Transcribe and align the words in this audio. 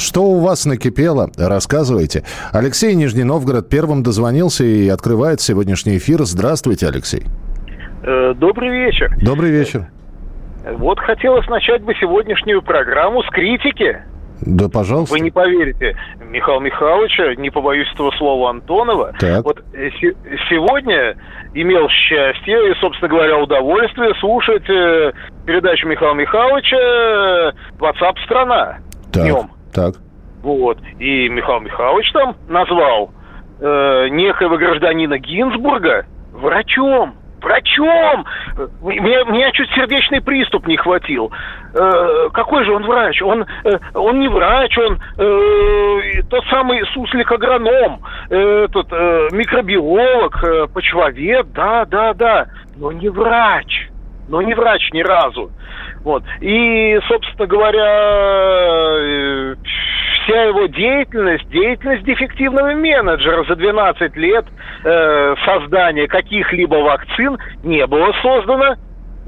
Что 0.00 0.22
у 0.22 0.40
вас 0.40 0.64
накипело? 0.66 1.30
Рассказывайте. 1.38 2.24
Алексей 2.52 2.94
Нижний 2.94 3.24
Новгород 3.24 3.68
первым 3.68 4.02
дозвонился 4.02 4.64
и 4.64 4.88
открывает 4.88 5.40
сегодняшний 5.40 5.98
эфир. 5.98 6.22
Здравствуйте, 6.22 6.88
Алексей. 6.88 7.22
Э, 8.02 8.32
Добрый 8.34 8.70
вечер. 8.70 9.12
Добрый 9.20 9.50
вечер. 9.50 9.88
Вот 10.78 10.98
хотелось 10.98 11.46
начать 11.48 11.82
бы 11.82 11.94
сегодняшнюю 12.00 12.62
программу 12.62 13.22
с 13.22 13.28
критики. 13.30 14.02
Да, 14.40 14.70
пожалуйста. 14.70 15.12
Вы 15.14 15.20
не 15.20 15.30
поверите, 15.30 15.94
Михаила 16.30 16.60
Михайловича, 16.60 17.34
не 17.34 17.50
побоюсь 17.50 17.86
этого 17.92 18.10
слова, 18.12 18.48
Антонова. 18.50 19.12
Так. 19.20 19.44
Вот 19.44 19.62
э, 19.74 19.90
се- 20.00 20.16
сегодня 20.48 21.14
имел 21.52 21.88
счастье 21.90 22.70
и, 22.70 22.74
собственно 22.80 23.10
говоря, 23.10 23.36
удовольствие 23.38 24.14
слушать 24.18 24.64
э, 24.70 25.12
передачу 25.44 25.86
Михаила 25.86 26.14
Михайловича 26.14 26.76
э, 26.78 27.52
WhatsApp 27.78 28.16
страна 28.24 28.78
Так, 29.12 29.24
днем. 29.24 29.50
Так. 29.72 29.94
Вот. 30.42 30.78
И 30.98 31.28
Михаил 31.28 31.60
Михайлович 31.60 32.10
там 32.12 32.36
назвал 32.48 33.10
э, 33.60 34.08
некоего 34.08 34.56
гражданина 34.56 35.18
Гинзбурга 35.18 36.06
врачом. 36.32 37.14
Врачом! 37.42 38.26
Меня, 38.82 39.24
меня 39.24 39.50
чуть 39.52 39.70
сердечный 39.70 40.20
приступ 40.20 40.66
не 40.66 40.76
хватил. 40.76 41.32
Э, 41.74 42.28
какой 42.34 42.64
же 42.66 42.72
он 42.74 42.84
врач? 42.84 43.22
Он, 43.22 43.46
э, 43.64 43.78
он 43.94 44.20
не 44.20 44.28
врач, 44.28 44.76
он 44.76 45.00
э, 45.16 46.22
тот 46.28 46.44
самый 46.50 46.84
суслик-агроном, 46.92 48.02
э, 48.28 48.64
этот 48.64 48.92
э, 48.92 49.28
микробиолог, 49.32 50.44
э, 50.44 50.66
почвовед, 50.66 51.50
да, 51.52 51.86
да, 51.86 52.12
да, 52.12 52.46
но 52.76 52.92
не 52.92 53.08
врач. 53.08 53.88
Но 54.28 54.42
не 54.42 54.54
врач 54.54 54.90
ни 54.92 55.00
разу. 55.00 55.50
Вот. 56.04 56.22
И, 56.40 56.98
собственно 57.08 57.46
говоря, 57.46 57.84
э, 58.98 59.54
вся 60.24 60.42
его 60.44 60.66
деятельность, 60.66 61.48
деятельность 61.50 62.04
дефективного 62.04 62.72
менеджера 62.74 63.44
за 63.44 63.56
12 63.56 64.16
лет 64.16 64.46
э, 64.84 65.34
создания 65.44 66.08
каких-либо 66.08 66.76
вакцин 66.76 67.38
не 67.62 67.86
было 67.86 68.12
создано, 68.22 68.76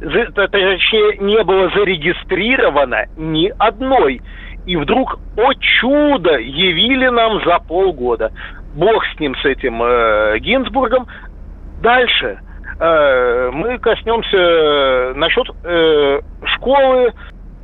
точнее, 0.01 1.19
не 1.19 1.43
было 1.45 1.71
зарегистрировано 1.75 3.07
ни 3.17 3.53
одной. 3.59 4.23
И 4.65 4.77
вдруг, 4.77 5.19
о 5.37 5.53
чудо, 5.55 6.39
явили 6.39 7.09
нам 7.09 7.43
за 7.45 7.59
полгода. 7.59 8.31
Бог 8.75 9.05
с 9.05 9.21
ним, 9.21 9.35
с 9.37 9.45
этим 9.45 9.83
э, 9.83 10.39
Гинзбургом. 10.39 11.07
Дальше 11.83 12.39
мы 12.79 13.79
коснемся 13.79 15.13
насчет 15.15 15.47
э, 15.65 16.21
школы 16.45 17.13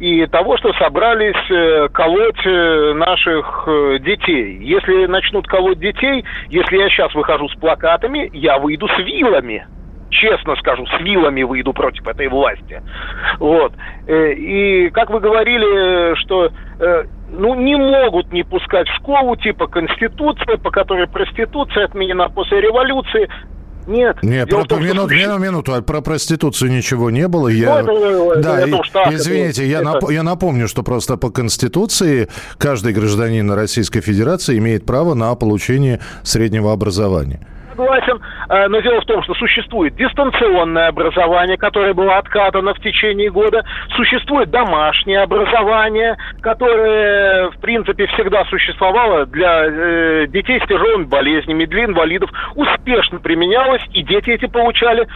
и 0.00 0.26
того, 0.26 0.56
что 0.58 0.72
собрались 0.74 1.50
э, 1.50 1.88
колоть 1.92 2.46
э, 2.46 2.92
наших 2.94 3.64
э, 3.66 3.98
детей. 4.00 4.58
Если 4.60 5.06
начнут 5.06 5.46
колоть 5.46 5.78
детей, 5.78 6.24
если 6.48 6.76
я 6.76 6.88
сейчас 6.88 7.14
выхожу 7.14 7.48
с 7.48 7.54
плакатами, 7.56 8.30
я 8.32 8.58
выйду 8.58 8.88
с 8.88 8.98
вилами. 8.98 9.66
Честно 10.10 10.56
скажу, 10.56 10.86
с 10.86 11.00
вилами 11.00 11.42
выйду 11.42 11.72
против 11.72 12.06
этой 12.06 12.28
власти. 12.28 12.80
Вот. 13.38 13.72
Э, 14.06 14.32
И 14.32 14.90
как 14.90 15.10
вы 15.10 15.20
говорили, 15.20 16.14
что 16.22 16.50
э, 16.80 17.04
ну, 17.30 17.54
не 17.56 17.76
могут 17.76 18.32
не 18.32 18.42
пускать 18.42 18.88
в 18.88 18.94
школу 18.96 19.36
типа 19.36 19.66
Конституция, 19.66 20.56
по 20.58 20.70
которой 20.70 21.08
проституция 21.08 21.86
отменена 21.86 22.28
после 22.28 22.60
революции. 22.60 23.28
Нет. 23.88 24.22
Нет, 24.22 24.48
про, 24.50 24.64
том, 24.64 24.78
что 24.84 25.38
минуту, 25.38 25.74
а 25.74 25.82
про 25.82 26.00
проституцию 26.00 26.70
ничего 26.70 27.10
не 27.10 27.26
было. 27.26 27.48
Я, 27.48 27.82
Ну, 27.82 28.32
это- 28.32 28.40
да, 28.42 28.60
это 28.60 28.80
так, 28.92 29.12
извините, 29.12 29.62
это- 29.62 29.70
я, 29.70 29.80
это- 29.80 30.06
нап- 30.06 30.12
я 30.12 30.22
напомню, 30.22 30.68
что 30.68 30.82
просто 30.82 31.16
по 31.16 31.30
Конституции 31.30 32.28
каждый 32.58 32.92
гражданин 32.92 33.50
Российской 33.50 34.00
Федерации 34.00 34.58
имеет 34.58 34.84
право 34.86 35.14
на 35.14 35.34
получение 35.34 36.00
среднего 36.22 36.72
образования. 36.72 37.46
Согласен, 37.78 38.20
э, 38.48 38.68
но 38.68 38.80
дело 38.80 39.00
в 39.00 39.04
том, 39.04 39.22
что 39.22 39.34
существует 39.34 39.94
дистанционное 39.94 40.88
образование, 40.88 41.56
которое 41.56 41.94
было 41.94 42.18
откатано 42.18 42.74
в 42.74 42.80
течение 42.80 43.30
года, 43.30 43.64
существует 43.96 44.50
домашнее 44.50 45.20
образование, 45.20 46.16
которое, 46.42 47.50
в 47.50 47.60
принципе, 47.60 48.06
всегда 48.08 48.44
существовало 48.46 49.26
для 49.26 49.66
э, 49.66 50.26
детей 50.28 50.60
с 50.60 50.68
тяжелыми 50.68 51.04
болезнями, 51.04 51.64
для 51.64 51.84
инвалидов, 51.84 52.30
успешно 52.56 53.20
применялось, 53.20 53.82
и 53.92 54.02
дети 54.02 54.30
эти 54.30 54.46
получали 54.46 55.06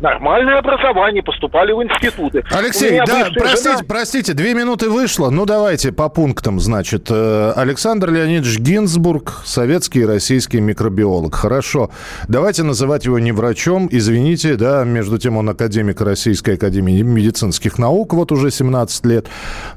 нормальное 0.00 0.58
образование, 0.58 1.22
поступали 1.22 1.72
в 1.72 1.82
институты. 1.82 2.42
Алексей, 2.50 2.98
да, 3.06 3.28
простите, 3.34 3.70
жена- 3.72 3.84
простите, 3.86 4.32
две 4.34 4.54
минуты 4.54 4.88
вышло. 4.90 5.30
Ну, 5.30 5.46
давайте 5.46 5.92
по 5.92 6.08
пунктам, 6.08 6.60
значит. 6.60 7.06
Э, 7.10 7.52
Александр 7.56 8.10
Леонидович 8.10 8.58
Гинзбург, 8.58 9.42
советский 9.44 10.00
и 10.00 10.04
российский 10.04 10.60
микробиолог. 10.60 11.34
Хорошо. 11.34 11.90
Давайте 12.28 12.62
называть 12.62 13.04
его 13.04 13.18
не 13.18 13.32
врачом. 13.32 13.88
Извините, 13.90 14.56
да, 14.56 14.84
между 14.84 15.18
тем 15.18 15.36
он 15.36 15.48
академик 15.48 16.00
Российской 16.00 16.54
академии 16.54 17.02
медицинских 17.02 17.78
наук, 17.78 18.14
вот 18.14 18.32
уже 18.32 18.50
17 18.50 19.06
лет. 19.06 19.26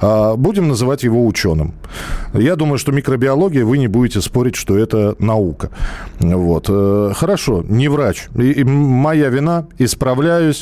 А, 0.01 0.35
Будем 0.35 0.67
называть 0.67 1.03
его 1.03 1.25
ученым. 1.25 1.73
Я 2.33 2.55
думаю, 2.55 2.77
что 2.77 2.91
микробиология, 2.91 3.63
вы 3.65 3.77
не 3.77 3.87
будете 3.87 4.21
спорить, 4.21 4.55
что 4.55 4.77
это 4.77 5.15
наука. 5.19 5.69
Вот. 6.19 6.65
Э, 6.69 7.11
Хорошо, 7.15 7.63
не 7.67 7.87
врач. 7.87 8.27
И- 8.35 8.51
и 8.51 8.63
моя 8.63 9.29
вина, 9.29 9.67
исправляюсь. 9.77 10.12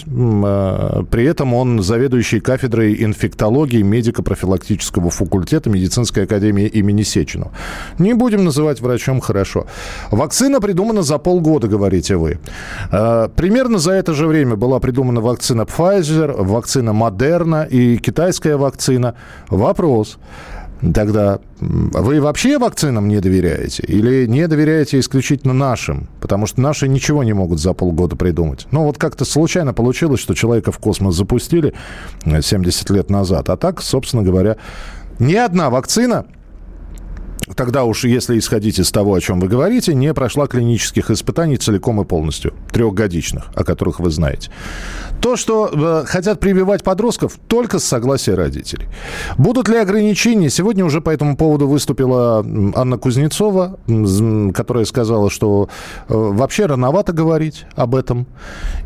М, 0.07 0.43
э, 0.45 1.03
При 1.11 1.25
этом 1.25 1.53
он 1.53 1.81
заведующий 1.81 2.39
кафедрой 2.39 3.03
инфектологии 3.03 3.81
медико-профилактического 3.83 5.09
факультета 5.09 5.69
медицинской 5.69 6.23
академии 6.23 6.67
имени 6.67 7.03
Сеченова. 7.03 7.51
Не 7.99 8.13
будем 8.13 8.43
называть 8.43 8.81
врачом 8.81 9.19
хорошо. 9.21 9.65
Вакцина 10.11 10.59
придумана 10.61 11.01
за 11.03 11.17
полгода, 11.17 11.67
говорите 11.67 12.15
вы. 12.15 12.39
Э, 12.91 13.29
Примерно 13.35 13.77
за 13.77 13.91
это 13.91 14.13
же 14.13 14.27
время 14.27 14.55
была 14.55 14.79
придумана 14.79 15.21
вакцина 15.21 15.61
Pfizer, 15.63 16.43
вакцина 16.43 16.91
Moderna 16.91 17.67
и 17.67 17.97
китайская 17.97 18.57
вакцина. 18.57 19.13
Вопрос. 19.49 20.17
Тогда 20.93 21.39
вы 21.59 22.19
вообще 22.21 22.57
вакцинам 22.57 23.07
не 23.07 23.19
доверяете? 23.19 23.83
Или 23.83 24.25
не 24.25 24.47
доверяете 24.47 24.99
исключительно 24.99 25.53
нашим? 25.53 26.09
Потому 26.19 26.47
что 26.47 26.59
наши 26.59 26.87
ничего 26.87 27.23
не 27.23 27.33
могут 27.33 27.59
за 27.59 27.73
полгода 27.73 28.15
придумать. 28.15 28.67
Ну, 28.71 28.85
вот 28.85 28.97
как-то 28.97 29.23
случайно 29.23 29.73
получилось, 29.73 30.19
что 30.19 30.33
человека 30.33 30.71
в 30.71 30.79
космос 30.79 31.15
запустили 31.15 31.73
э, 32.25 32.41
70 32.41 32.89
лет 32.89 33.09
назад. 33.11 33.49
А 33.49 33.57
так, 33.57 33.81
собственно 33.81 34.23
говоря, 34.23 34.57
ни 35.19 35.35
одна 35.35 35.69
вакцина 35.69 36.25
тогда 37.61 37.83
уж, 37.83 38.05
если 38.05 38.39
исходить 38.39 38.79
из 38.79 38.89
того, 38.89 39.13
о 39.13 39.21
чем 39.21 39.39
вы 39.39 39.47
говорите, 39.47 39.93
не 39.93 40.11
прошла 40.15 40.47
клинических 40.47 41.11
испытаний 41.11 41.57
целиком 41.57 42.01
и 42.01 42.05
полностью, 42.05 42.55
трехгодичных, 42.71 43.43
о 43.53 43.63
которых 43.63 43.99
вы 43.99 44.09
знаете. 44.09 44.49
То, 45.21 45.35
что 45.35 45.69
э, 45.71 46.07
хотят 46.07 46.39
прививать 46.39 46.83
подростков, 46.83 47.37
только 47.47 47.77
с 47.77 47.83
согласия 47.83 48.33
родителей. 48.33 48.87
Будут 49.37 49.69
ли 49.69 49.77
ограничения? 49.77 50.49
Сегодня 50.49 50.83
уже 50.83 51.01
по 51.01 51.11
этому 51.11 51.37
поводу 51.37 51.67
выступила 51.67 52.43
Анна 52.75 52.97
Кузнецова, 52.97 53.77
которая 54.55 54.85
сказала, 54.85 55.29
что 55.29 55.69
э, 56.09 56.13
вообще 56.15 56.65
рановато 56.65 57.13
говорить 57.13 57.65
об 57.75 57.93
этом. 57.93 58.25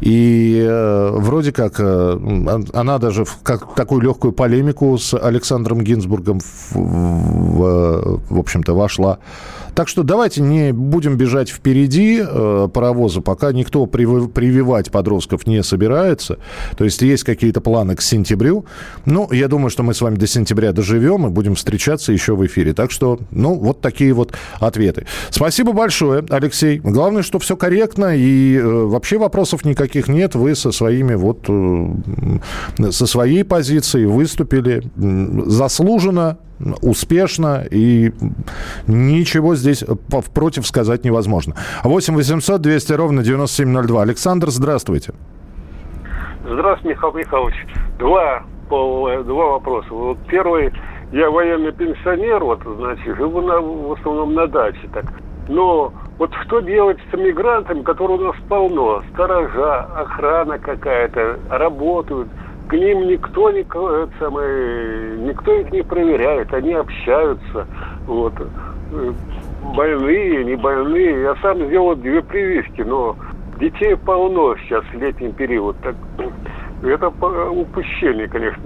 И 0.02 0.62
э, 0.68 1.12
вроде 1.14 1.54
как 1.54 1.80
э, 1.80 1.84
м, 1.84 2.68
она 2.74 2.98
даже 2.98 3.24
в 3.24 3.38
как, 3.42 3.74
такую 3.76 4.02
легкую 4.02 4.34
полемику 4.34 4.98
с 4.98 5.14
Александром 5.14 5.80
Гинзбургом, 5.80 6.42
в, 6.42 6.76
в, 6.76 8.22
в 8.30 8.40
общем-то, 8.66 8.74
вошла. 8.74 9.20
Так 9.76 9.90
что 9.90 10.04
давайте 10.04 10.42
не 10.42 10.72
будем 10.72 11.18
бежать 11.18 11.50
впереди 11.50 12.24
э, 12.26 12.70
паровоза, 12.74 13.20
пока 13.22 13.52
никто 13.52 13.86
прививать 13.86 14.90
подростков 14.90 15.46
не 15.46 15.62
собирается. 15.64 16.40
То 16.78 16.86
есть 16.86 17.02
есть 17.02 17.26
какие-то 17.26 17.60
планы 17.60 17.96
к 17.96 18.02
сентябрю. 18.02 18.66
Ну, 19.06 19.30
я 19.34 19.50
думаю, 19.50 19.70
что 19.70 19.84
мы 19.84 19.94
с 19.94 20.00
вами 20.00 20.16
до 20.16 20.28
сентября 20.28 20.72
доживем 20.72 21.28
и 21.28 21.30
будем 21.30 21.56
встречаться 21.56 22.14
еще 22.14 22.36
в 22.36 22.46
эфире. 22.46 22.74
Так 22.74 22.90
что, 22.90 23.20
ну, 23.32 23.56
вот 23.56 23.82
такие 23.82 24.14
вот 24.14 24.34
ответы. 24.60 25.06
Спасибо 25.30 25.74
большое, 25.74 26.24
Алексей. 26.30 26.80
Главное, 26.80 27.22
что 27.22 27.40
все 27.40 27.58
корректно 27.58 28.16
и 28.16 28.56
э, 28.56 28.64
вообще 28.64 29.18
вопросов 29.18 29.66
никаких 29.66 30.08
нет. 30.08 30.36
Вы 30.36 30.56
со 30.56 30.72
своими 30.72 31.16
вот, 31.16 31.46
э, 31.50 32.92
со 32.92 33.06
своей 33.08 33.44
позицией 33.44 34.06
выступили 34.06 34.84
заслуженно, 35.46 36.38
успешно, 36.82 37.66
и 37.70 38.14
ничего 38.88 39.56
здесь 39.56 39.65
против 40.34 40.68
сказать 40.68 41.04
невозможно. 41.04 41.56
8 41.84 42.16
800 42.16 42.62
200 42.62 42.94
ровно 42.94 43.24
9702. 43.24 44.02
Александр, 44.02 44.50
здравствуйте. 44.50 45.14
Здравствуйте, 46.48 46.96
Михаил 46.96 47.14
Михайлович. 47.14 47.56
Два, 48.00 48.44
два 48.70 49.46
вопроса. 49.52 49.88
Вот 49.92 50.18
первый, 50.28 50.72
я 51.12 51.30
военный 51.30 51.72
пенсионер, 51.72 52.44
вот, 52.44 52.62
значит, 52.64 53.18
живу 53.18 53.42
на, 53.42 53.60
в 53.60 53.94
основном 53.94 54.34
на 54.34 54.48
даче, 54.48 54.88
так. 54.94 55.06
Но 55.48 55.94
вот 56.18 56.32
что 56.46 56.60
делать 56.60 56.98
с 57.12 57.18
мигрантами, 57.18 57.82
которые 57.82 58.20
у 58.20 58.24
нас 58.24 58.36
полно? 58.50 59.04
Сторожа, 59.14 59.82
охрана 59.96 60.60
какая-то, 60.60 61.40
работают– 61.50 62.28
к 62.68 62.74
ним 62.74 63.08
никто, 63.08 63.52
никто, 63.52 64.10
самое, 64.20 65.18
никто 65.18 65.54
их 65.54 65.72
не 65.72 65.84
проверяет, 65.84 66.54
они 66.54 66.74
общаются, 66.74 67.68
вот, 68.08 68.34
больные, 69.74 70.44
не 70.44 70.56
больные. 70.56 71.22
Я 71.22 71.36
сам 71.42 71.66
сделал 71.66 71.96
две 71.96 72.22
прививки, 72.22 72.82
но 72.82 73.16
детей 73.60 73.96
полно 73.96 74.56
сейчас 74.58 74.84
в 74.86 74.94
летний 74.94 75.32
период. 75.32 75.76
Так 75.82 75.96
это 76.84 77.08
упущение, 77.08 78.28
конечно. 78.28 78.62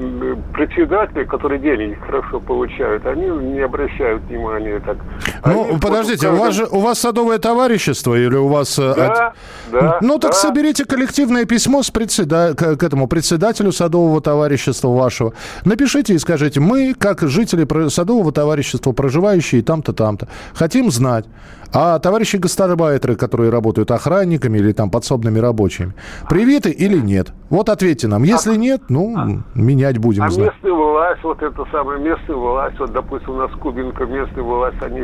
Председатели, 0.53 1.23
которые 1.23 1.59
деньги 1.59 1.97
хорошо 2.05 2.39
получают, 2.39 3.05
они 3.05 3.27
не 3.27 3.59
обращают 3.59 4.23
внимания. 4.23 4.79
Так. 4.85 4.97
Ну, 5.45 5.69
они 5.69 5.79
подождите, 5.79 6.29
у 6.29 6.35
вас 6.35 6.55
же 6.55 6.65
у 6.65 6.79
вас 6.79 6.99
садовое 6.99 7.37
товарищество 7.37 8.15
или 8.15 8.35
у 8.35 8.47
вас... 8.47 8.77
Э, 8.79 8.93
да, 8.95 9.27
от... 9.27 9.35
да. 9.71 9.97
Ну, 10.01 10.19
так 10.19 10.31
да. 10.31 10.37
соберите 10.37 10.85
коллективное 10.85 11.45
письмо 11.45 11.83
с 11.83 11.91
председа... 11.91 12.53
к 12.55 12.83
этому 12.83 13.07
председателю 13.07 13.71
садового 13.71 14.21
товарищества 14.21 14.89
вашего. 14.89 15.33
Напишите 15.65 16.13
и 16.13 16.17
скажите, 16.17 16.59
мы, 16.59 16.93
как 16.97 17.21
жители 17.21 17.67
садового 17.89 18.31
товарищества, 18.31 18.91
проживающие 18.91 19.61
там-то, 19.61 19.93
там-то, 19.93 20.27
хотим 20.53 20.91
знать, 20.91 21.25
а 21.71 21.99
товарищи 21.99 22.37
гастарбайтеры, 22.37 23.15
которые 23.15 23.51
работают 23.51 23.91
охранниками 23.91 24.57
или 24.57 24.71
там 24.71 24.89
подсобными 24.89 25.39
рабочими, 25.39 25.93
привиты 26.27 26.71
или 26.71 26.97
нет? 26.97 27.29
Вот 27.49 27.69
ответьте 27.69 27.98
нам. 28.07 28.23
Если 28.23 28.53
а, 28.53 28.57
нет, 28.57 28.81
ну, 28.89 29.15
а, 29.17 29.27
менять 29.55 29.97
будем. 29.97 30.23
А 30.23 30.29
знать. 30.29 30.53
местная 30.53 30.73
власть, 30.73 31.23
вот 31.23 31.41
это 31.41 31.65
самое, 31.71 31.99
местная 31.99 32.35
власть, 32.35 32.79
вот, 32.79 32.91
допустим, 32.91 33.31
у 33.31 33.37
нас 33.37 33.51
Кубинка, 33.51 34.05
местная 34.05 34.43
власть, 34.43 34.81
они 34.81 35.03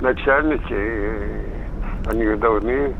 начальники, 0.00 0.74
они 2.06 2.36
должны 2.36 2.94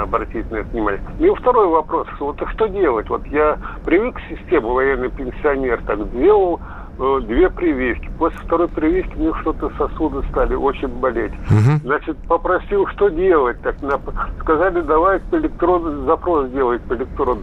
обратить 0.00 0.50
на 0.50 0.56
это 0.56 0.68
внимание. 0.70 1.02
Ну 1.18 1.34
и 1.34 1.38
второй 1.38 1.66
вопрос. 1.66 2.06
Вот 2.18 2.40
что 2.54 2.66
делать? 2.68 3.08
Вот 3.10 3.26
я 3.26 3.58
привык 3.84 4.16
к 4.16 4.20
системе 4.30 4.66
военный 4.66 5.10
пенсионер, 5.10 5.82
так 5.86 5.98
сделал 6.14 6.60
Э, 6.60 6.79
две 7.00 7.48
прививки. 7.48 8.10
После 8.18 8.38
второй 8.40 8.68
прививки 8.68 9.16
мне 9.16 9.32
что-то 9.40 9.70
сосуды 9.78 10.22
стали 10.28 10.54
очень 10.54 10.88
болеть. 10.88 11.32
Угу. 11.32 11.80
Значит, 11.84 12.16
попросил, 12.28 12.86
что 12.88 13.08
делать. 13.08 13.60
Так 13.62 13.80
на... 13.80 13.98
сказали, 14.40 14.82
давай 14.82 15.20
электрон... 15.32 16.04
запрос 16.04 16.48
сделать 16.48 16.82
по 16.82 16.94
электрону. 16.94 17.40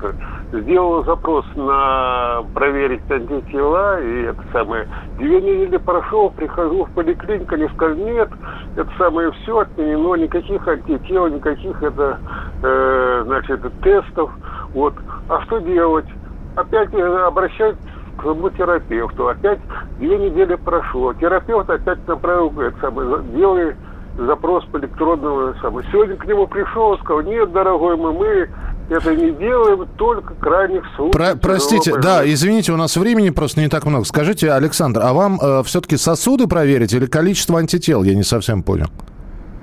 Сделал 0.51 1.03
запрос 1.05 1.45
на 1.55 2.43
проверить 2.53 3.09
антитела, 3.09 3.99
и 3.99 4.23
это 4.25 4.43
самое. 4.53 4.87
Две 5.17 5.41
недели 5.41 5.77
прошел, 5.77 6.29
прихожу 6.29 6.85
в 6.85 6.91
поликлинику, 6.91 7.55
они 7.55 7.67
сказали, 7.69 7.99
нет, 7.99 8.29
это 8.75 8.89
самое 8.97 9.31
все 9.31 9.59
отменено, 9.59 10.15
никаких 10.15 10.67
антител, 10.67 11.27
никаких 11.27 11.81
это, 11.81 12.19
э, 12.61 13.23
значит, 13.25 13.61
тестов. 13.81 14.31
Вот. 14.73 14.93
А 15.29 15.41
что 15.45 15.57
делать? 15.59 16.05
Опять 16.55 16.93
обращать 16.93 17.75
к 18.17 18.21
своему 18.21 18.49
терапевту. 18.49 19.27
Опять 19.29 19.59
две 19.99 20.17
недели 20.17 20.55
прошло. 20.55 21.13
Терапевт 21.13 21.69
опять 21.69 22.05
направил, 22.07 22.51
это 22.59 22.77
самое, 22.81 23.23
делай 23.35 23.75
запрос 24.17 24.65
по 24.65 24.77
электронному 24.77 25.53
самому. 25.61 25.83
Сегодня 25.91 26.15
к 26.15 26.25
нему 26.25 26.47
пришел, 26.47 26.97
сказал, 26.97 27.21
нет, 27.21 27.51
дорогой 27.51 27.95
мой, 27.97 28.13
мы 28.13 28.49
это 28.89 29.15
не 29.15 29.31
делаем 29.31 29.87
только 29.97 30.33
крайних 30.35 30.83
случаев. 30.95 31.13
Про, 31.13 31.35
простите, 31.35 31.99
да, 31.99 32.21
извините, 32.25 32.71
у 32.71 32.77
нас 32.77 32.95
времени 32.95 33.29
просто 33.29 33.59
не 33.59 33.67
так 33.67 33.85
много. 33.85 34.05
Скажите, 34.05 34.51
Александр, 34.51 35.01
а 35.03 35.13
вам 35.13 35.39
э, 35.41 35.63
все-таки 35.63 35.97
сосуды 35.97 36.47
проверить 36.47 36.93
или 36.93 37.05
количество 37.05 37.59
антител? 37.59 38.03
Я 38.03 38.15
не 38.15 38.23
совсем 38.23 38.63
понял. 38.63 38.87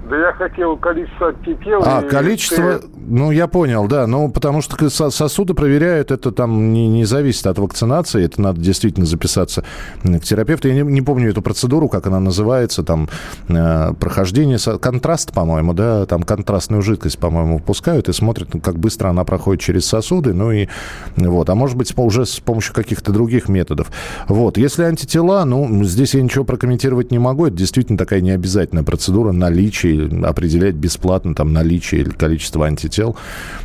Да 0.08 0.16
я 0.18 0.32
хотел 0.34 0.76
количество 0.76 1.28
антител. 1.28 1.82
А, 1.82 2.02
количество, 2.02 2.78
ты... 2.80 2.88
ну, 3.06 3.30
я 3.30 3.46
понял, 3.46 3.86
да. 3.86 4.06
Ну, 4.06 4.30
потому 4.30 4.60
что 4.60 4.90
сосуды 4.90 5.54
проверяют, 5.54 6.10
это 6.10 6.30
там 6.30 6.74
не, 6.74 6.88
не 6.88 7.06
зависит 7.06 7.46
от 7.46 7.58
вакцинации, 7.58 8.24
это 8.24 8.40
надо 8.40 8.60
действительно 8.60 9.06
записаться 9.06 9.64
к 10.02 10.20
терапевту. 10.20 10.68
Я 10.68 10.74
не, 10.74 10.82
не 10.82 11.00
помню 11.00 11.30
эту 11.30 11.40
процедуру, 11.40 11.88
как 11.88 12.06
она 12.06 12.20
называется, 12.20 12.82
там, 12.82 13.08
э, 13.48 13.94
прохождение, 13.98 14.58
контраст, 14.78 15.32
по-моему, 15.32 15.72
да, 15.72 16.04
там 16.04 16.22
контрастную 16.22 16.82
жидкость, 16.82 17.18
по-моему, 17.18 17.58
выпускают 17.58 18.10
и 18.10 18.12
смотрят, 18.12 18.52
ну, 18.52 18.60
как 18.60 18.78
быстро 18.78 19.08
она 19.08 19.24
проходит 19.24 19.62
через 19.62 19.86
сосуды, 19.86 20.34
ну 20.34 20.52
и 20.52 20.68
вот. 21.16 21.48
А 21.48 21.54
может 21.54 21.78
быть, 21.78 21.94
уже 21.96 22.26
с 22.26 22.40
помощью 22.40 22.74
каких-то 22.74 23.10
других 23.10 23.48
методов. 23.48 23.90
Вот. 24.28 24.58
Если 24.58 24.82
антитела, 24.82 25.44
ну, 25.44 25.82
здесь 25.84 26.14
я 26.14 26.20
ничего 26.20 26.44
прокомментировать 26.44 27.10
не 27.10 27.18
могу, 27.18 27.46
это 27.46 27.56
действительно 27.56 27.96
такая 27.96 28.20
необязательная 28.20 28.82
процедура 28.82 29.32
наличия 29.32 29.93
определять 30.24 30.74
бесплатно 30.74 31.34
там 31.34 31.52
наличие 31.52 32.02
или 32.02 32.10
количество 32.10 32.66
антител. 32.66 33.16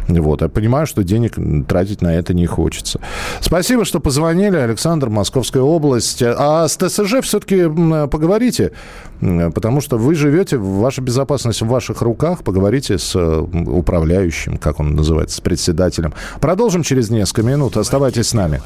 Вот. 0.07 0.41
Я 0.41 0.49
понимаю, 0.49 0.87
что 0.87 1.03
денег 1.03 1.35
тратить 1.67 2.01
на 2.01 2.15
это 2.15 2.33
не 2.33 2.45
хочется. 2.45 2.99
Спасибо, 3.41 3.85
что 3.85 3.99
позвонили. 3.99 4.57
Александр, 4.57 5.09
Московская 5.09 5.61
область. 5.61 6.21
А 6.23 6.67
с 6.67 6.77
ТСЖ 6.77 7.21
все-таки 7.21 7.63
поговорите, 8.07 8.71
потому 9.19 9.81
что 9.81 9.97
вы 9.97 10.15
живете, 10.15 10.57
ваша 10.57 11.01
безопасность 11.01 11.61
в 11.61 11.67
ваших 11.67 12.01
руках. 12.01 12.43
Поговорите 12.43 12.97
с 12.97 13.15
управляющим, 13.15 14.57
как 14.57 14.79
он 14.79 14.95
называется, 14.95 15.37
с 15.37 15.41
председателем. 15.41 16.13
Продолжим 16.39 16.83
через 16.83 17.09
несколько 17.09 17.43
минут. 17.43 17.77
Оставайтесь 17.77 18.27
с 18.27 18.33
нами. 18.33 18.61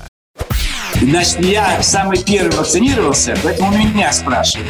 Значит, 1.01 1.39
я 1.41 1.81
самый 1.81 2.23
первый 2.23 2.55
вакцинировался, 2.55 3.35
поэтому 3.43 3.77
меня 3.77 4.11
спрашивают. 4.13 4.69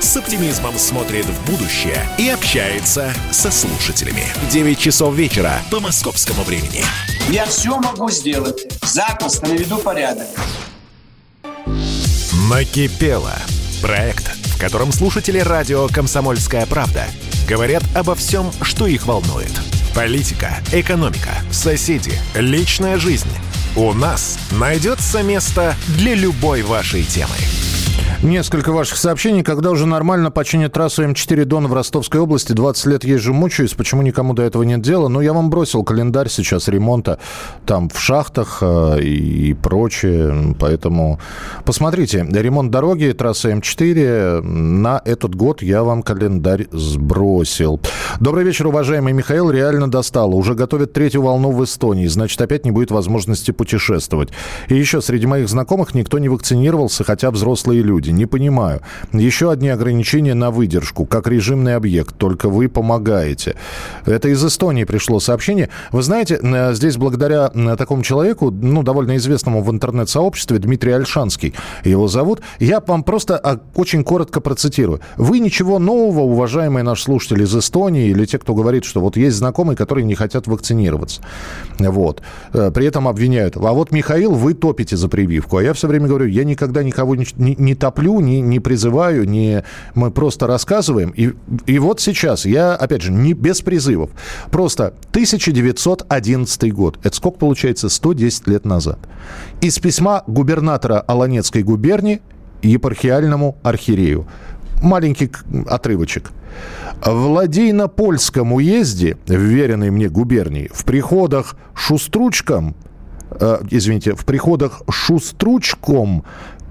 с 0.00 0.16
оптимизмом 0.16 0.78
смотрит 0.78 1.26
в 1.26 1.50
будущее 1.50 2.06
и 2.18 2.28
общается 2.28 3.12
со 3.30 3.50
слушателями. 3.50 4.24
9 4.50 4.78
часов 4.78 5.14
вечера 5.14 5.60
по 5.70 5.80
московскому 5.80 6.42
времени. 6.44 6.84
Я 7.28 7.46
все 7.46 7.78
могу 7.78 8.10
сделать. 8.10 8.66
Запросто 8.82 9.46
наведу 9.46 9.78
порядок. 9.78 10.28
Накипело. 12.48 13.34
Проект, 13.80 14.24
в 14.46 14.58
котором 14.58 14.92
слушатели 14.92 15.38
радио 15.38 15.88
«Комсомольская 15.88 16.66
правда» 16.66 17.06
говорят 17.48 17.82
обо 17.94 18.14
всем, 18.14 18.50
что 18.62 18.86
их 18.86 19.06
волнует. 19.06 19.52
Политика, 19.94 20.58
экономика, 20.72 21.30
соседи, 21.52 22.12
личная 22.34 22.98
жизнь. 22.98 23.28
У 23.76 23.92
нас 23.92 24.38
найдется 24.52 25.22
место 25.22 25.74
для 25.98 26.14
любой 26.14 26.62
вашей 26.62 27.04
темы. 27.04 27.34
Несколько 28.24 28.72
ваших 28.72 28.96
сообщений. 28.96 29.42
Когда 29.42 29.70
уже 29.70 29.84
нормально 29.84 30.30
починят 30.30 30.72
трассу 30.72 31.04
М4 31.04 31.44
Дон 31.44 31.66
в 31.66 31.74
Ростовской 31.74 32.22
области? 32.22 32.52
20 32.52 32.86
лет 32.86 33.04
езжу, 33.04 33.34
мучаюсь. 33.34 33.74
Почему 33.74 34.00
никому 34.00 34.32
до 34.32 34.42
этого 34.42 34.62
нет 34.62 34.80
дела? 34.80 35.08
Ну, 35.08 35.20
я 35.20 35.34
вам 35.34 35.50
бросил 35.50 35.84
календарь 35.84 36.30
сейчас 36.30 36.68
ремонта 36.68 37.18
там 37.66 37.90
в 37.90 38.00
шахтах 38.00 38.60
э, 38.62 39.02
и 39.02 39.52
прочее. 39.52 40.56
Поэтому 40.58 41.20
посмотрите. 41.66 42.26
Ремонт 42.26 42.70
дороги, 42.70 43.12
трасса 43.12 43.50
М4. 43.50 44.40
На 44.40 45.02
этот 45.04 45.34
год 45.34 45.60
я 45.60 45.84
вам 45.84 46.02
календарь 46.02 46.68
сбросил. 46.72 47.78
Добрый 48.20 48.44
вечер, 48.44 48.68
уважаемый 48.68 49.12
Михаил. 49.12 49.50
Реально 49.50 49.90
достало. 49.90 50.34
Уже 50.34 50.54
готовят 50.54 50.94
третью 50.94 51.20
волну 51.20 51.50
в 51.50 51.62
Эстонии. 51.62 52.06
Значит, 52.06 52.40
опять 52.40 52.64
не 52.64 52.70
будет 52.70 52.90
возможности 52.90 53.50
путешествовать. 53.50 54.30
И 54.70 54.74
еще 54.74 55.02
среди 55.02 55.26
моих 55.26 55.50
знакомых 55.50 55.92
никто 55.94 56.18
не 56.18 56.30
вакцинировался, 56.30 57.04
хотя 57.04 57.30
взрослые 57.30 57.82
люди. 57.82 58.13
Не 58.14 58.26
понимаю. 58.26 58.80
Еще 59.12 59.50
одни 59.50 59.68
ограничения 59.68 60.34
на 60.34 60.50
выдержку, 60.50 61.04
как 61.04 61.26
режимный 61.26 61.74
объект, 61.74 62.16
только 62.16 62.48
вы 62.48 62.68
помогаете. 62.68 63.56
Это 64.06 64.28
из 64.28 64.44
Эстонии 64.44 64.84
пришло 64.84 65.18
сообщение. 65.18 65.68
Вы 65.90 66.02
знаете, 66.02 66.38
э, 66.40 66.74
здесь 66.74 66.96
благодаря 66.96 67.50
э, 67.52 67.76
такому 67.76 68.02
человеку, 68.02 68.52
ну, 68.52 68.84
довольно 68.84 69.16
известному 69.16 69.62
в 69.62 69.70
интернет-сообществе, 69.70 70.58
Дмитрий 70.58 70.92
Альшанский 70.92 71.54
его 71.82 72.06
зовут, 72.06 72.40
я 72.60 72.80
вам 72.86 73.02
просто 73.02 73.36
а, 73.36 73.58
очень 73.74 74.04
коротко 74.04 74.40
процитирую. 74.40 75.00
Вы 75.16 75.40
ничего 75.40 75.80
нового, 75.80 76.20
уважаемые 76.20 76.84
наши 76.84 77.02
слушатели 77.02 77.42
из 77.42 77.56
Эстонии 77.56 78.10
или 78.10 78.26
те, 78.26 78.38
кто 78.38 78.54
говорит, 78.54 78.84
что 78.84 79.00
вот 79.00 79.16
есть 79.16 79.36
знакомые, 79.36 79.76
которые 79.76 80.04
не 80.04 80.14
хотят 80.14 80.46
вакцинироваться. 80.46 81.20
Вот. 81.80 82.22
Э, 82.52 82.70
при 82.70 82.86
этом 82.86 83.08
обвиняют. 83.08 83.56
А 83.56 83.72
вот, 83.72 83.90
Михаил, 83.90 84.34
вы 84.34 84.54
топите 84.54 84.96
за 84.96 85.08
прививку. 85.08 85.56
А 85.56 85.62
я 85.64 85.72
все 85.72 85.88
время 85.88 86.06
говорю, 86.06 86.26
я 86.26 86.44
никогда 86.44 86.84
никого 86.84 87.16
не, 87.16 87.26
не, 87.36 87.56
не 87.56 87.74
топлю 87.74 88.03
топлю, 88.04 88.20
не, 88.20 88.40
не 88.40 88.60
призываю, 88.60 89.28
не, 89.28 89.64
мы 89.94 90.10
просто 90.10 90.46
рассказываем. 90.46 91.10
И, 91.10 91.32
и 91.66 91.78
вот 91.78 92.00
сейчас 92.00 92.44
я, 92.44 92.74
опять 92.74 93.02
же, 93.02 93.12
не 93.12 93.32
без 93.32 93.62
призывов. 93.62 94.10
Просто 94.50 94.94
1911 95.10 96.74
год. 96.74 96.98
Это 97.02 97.16
сколько 97.16 97.38
получается? 97.38 97.88
110 97.88 98.48
лет 98.48 98.64
назад. 98.64 98.98
Из 99.60 99.78
письма 99.78 100.22
губернатора 100.26 101.00
Аланецкой 101.00 101.62
губернии 101.62 102.20
епархиальному 102.62 103.56
архиерею. 103.62 104.26
Маленький 104.82 105.30
отрывочек. 105.66 106.30
В 107.04 107.26
Ладейно-Польском 107.26 108.52
уезде, 108.52 109.16
вверенной 109.26 109.90
мне 109.90 110.08
губернии, 110.08 110.70
в 110.72 110.84
приходах 110.84 111.56
Шустручком, 111.74 112.74
э, 113.30 113.58
извините, 113.70 114.14
в 114.14 114.24
приходах 114.24 114.82
Шустручком 114.88 116.24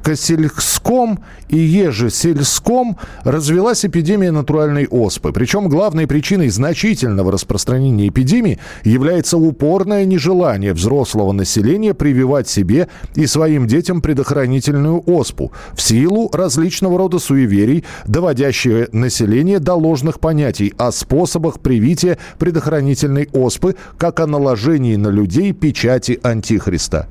Косельском 0.04 1.20
и 1.48 1.58
Ежесельском 1.58 2.98
развелась 3.24 3.86
эпидемия 3.86 4.32
натуральной 4.32 4.86
оспы. 4.86 5.32
Причем 5.32 5.70
главной 5.70 6.08
причиной 6.08 6.50
значительного 6.50 7.32
распространения 7.32 8.10
эпидемии 8.10 8.60
является 8.84 9.38
упорное 9.38 10.04
нежелание 10.06 10.74
взрослого 10.74 11.32
населения 11.32 11.94
прививать 11.94 12.50
себе 12.50 12.90
и 13.16 13.26
своим 13.26 13.66
детям 13.66 14.02
предохранительную 14.02 15.02
оспу 15.06 15.54
в 15.74 15.82
силу 15.82 16.30
различного 16.34 16.98
рода 16.98 17.18
суеверий, 17.18 17.86
доводящие 18.06 18.90
население 18.92 19.60
до 19.60 19.76
ложных 19.76 20.20
понятий 20.20 20.74
о 20.78 20.92
способах 20.92 21.62
привития 21.62 22.18
предохранительной 22.40 23.30
оспы, 23.32 23.76
как 23.98 24.20
о 24.20 24.28
наложении 24.28 24.98
на 24.98 25.08
людей 25.08 25.54
печати 25.54 26.20
Антихриста. 26.24 27.08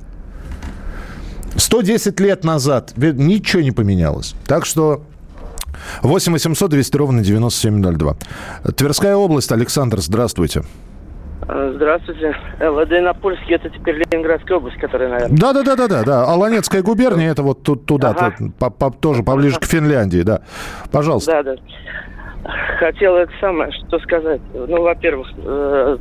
110 1.55 2.19
лет 2.19 2.43
назад 2.43 2.93
ничего 2.97 3.61
не 3.61 3.71
поменялось. 3.71 4.35
Так 4.47 4.65
что 4.65 5.03
8 6.01 6.33
800 6.33 6.69
200 6.69 6.97
ровно 6.97 7.23
9702. 7.23 8.15
Тверская 8.75 9.15
область. 9.15 9.51
Александр, 9.51 9.99
здравствуйте. 9.99 10.63
Здравствуйте. 11.45 12.35
Ладейнопольский 12.61 13.55
это 13.55 13.69
теперь 13.69 13.95
Ленинградская 13.95 14.57
область, 14.57 14.77
которая, 14.77 15.09
наверное. 15.09 15.37
Да, 15.37 15.53
да, 15.53 15.63
да, 15.63 15.75
да, 15.75 15.87
да, 15.87 16.03
да. 16.03 16.23
Аланецкая 16.23 16.81
губерния 16.81 17.31
это 17.31 17.43
вот 17.43 17.63
тут 17.63 17.85
туда, 17.85 18.11
ага. 18.11 18.33
по, 18.59 18.69
по, 18.69 18.91
тоже 18.91 19.23
поближе 19.23 19.59
к 19.59 19.65
Финляндии, 19.65 20.21
да. 20.21 20.41
Пожалуйста. 20.91 21.43
Да, 21.43 21.43
да. 21.43 21.55
Хотел 22.79 23.15
это 23.15 23.31
самое, 23.41 23.71
что 23.71 23.99
сказать. 23.99 24.41
Ну, 24.53 24.81
во-первых, 24.81 25.27
э, 25.37 25.97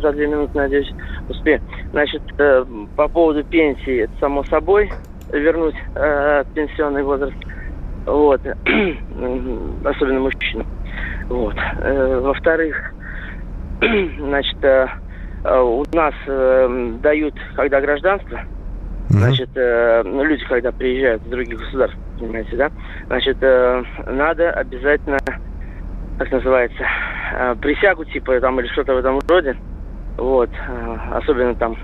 за 0.00 0.12
две 0.12 0.26
минуты, 0.26 0.56
надеюсь, 0.56 0.92
успею. 1.28 1.60
Значит, 1.90 2.22
э, 2.38 2.64
по 2.96 3.08
поводу 3.08 3.44
пенсии, 3.44 4.04
это 4.04 4.12
само 4.20 4.44
собой, 4.44 4.90
вернуть 5.32 5.76
э, 5.94 6.44
пенсионный 6.54 7.02
возраст. 7.02 7.36
Вот. 8.06 8.40
Особенно 9.84 10.20
мужчинам. 10.20 10.66
Вот. 11.28 11.56
Э, 11.80 12.20
во-вторых, 12.20 12.92
значит, 14.18 14.64
э, 14.64 14.86
э, 15.44 15.60
у 15.60 15.84
нас 15.92 16.14
э, 16.26 16.92
дают, 17.02 17.34
когда 17.56 17.80
гражданство, 17.80 18.40
Значит, 19.10 19.48
э, 19.54 20.02
ну, 20.04 20.22
люди, 20.22 20.44
когда 20.44 20.70
приезжают 20.70 21.24
из 21.24 21.30
других 21.30 21.58
государств, 21.58 21.98
понимаете, 22.18 22.56
да? 22.56 22.70
Значит, 23.06 23.38
э, 23.40 23.82
надо 24.06 24.50
обязательно 24.50 25.18
как 26.18 26.32
называется, 26.32 26.84
э, 27.32 27.54
присягу 27.60 28.04
типа 28.04 28.40
там 28.40 28.58
или 28.60 28.66
что-то 28.68 28.94
в 28.94 28.98
этом 28.98 29.20
роде. 29.28 29.56
Вот. 30.16 30.50
Э, 30.50 30.96
особенно 31.12 31.54
там, 31.54 31.76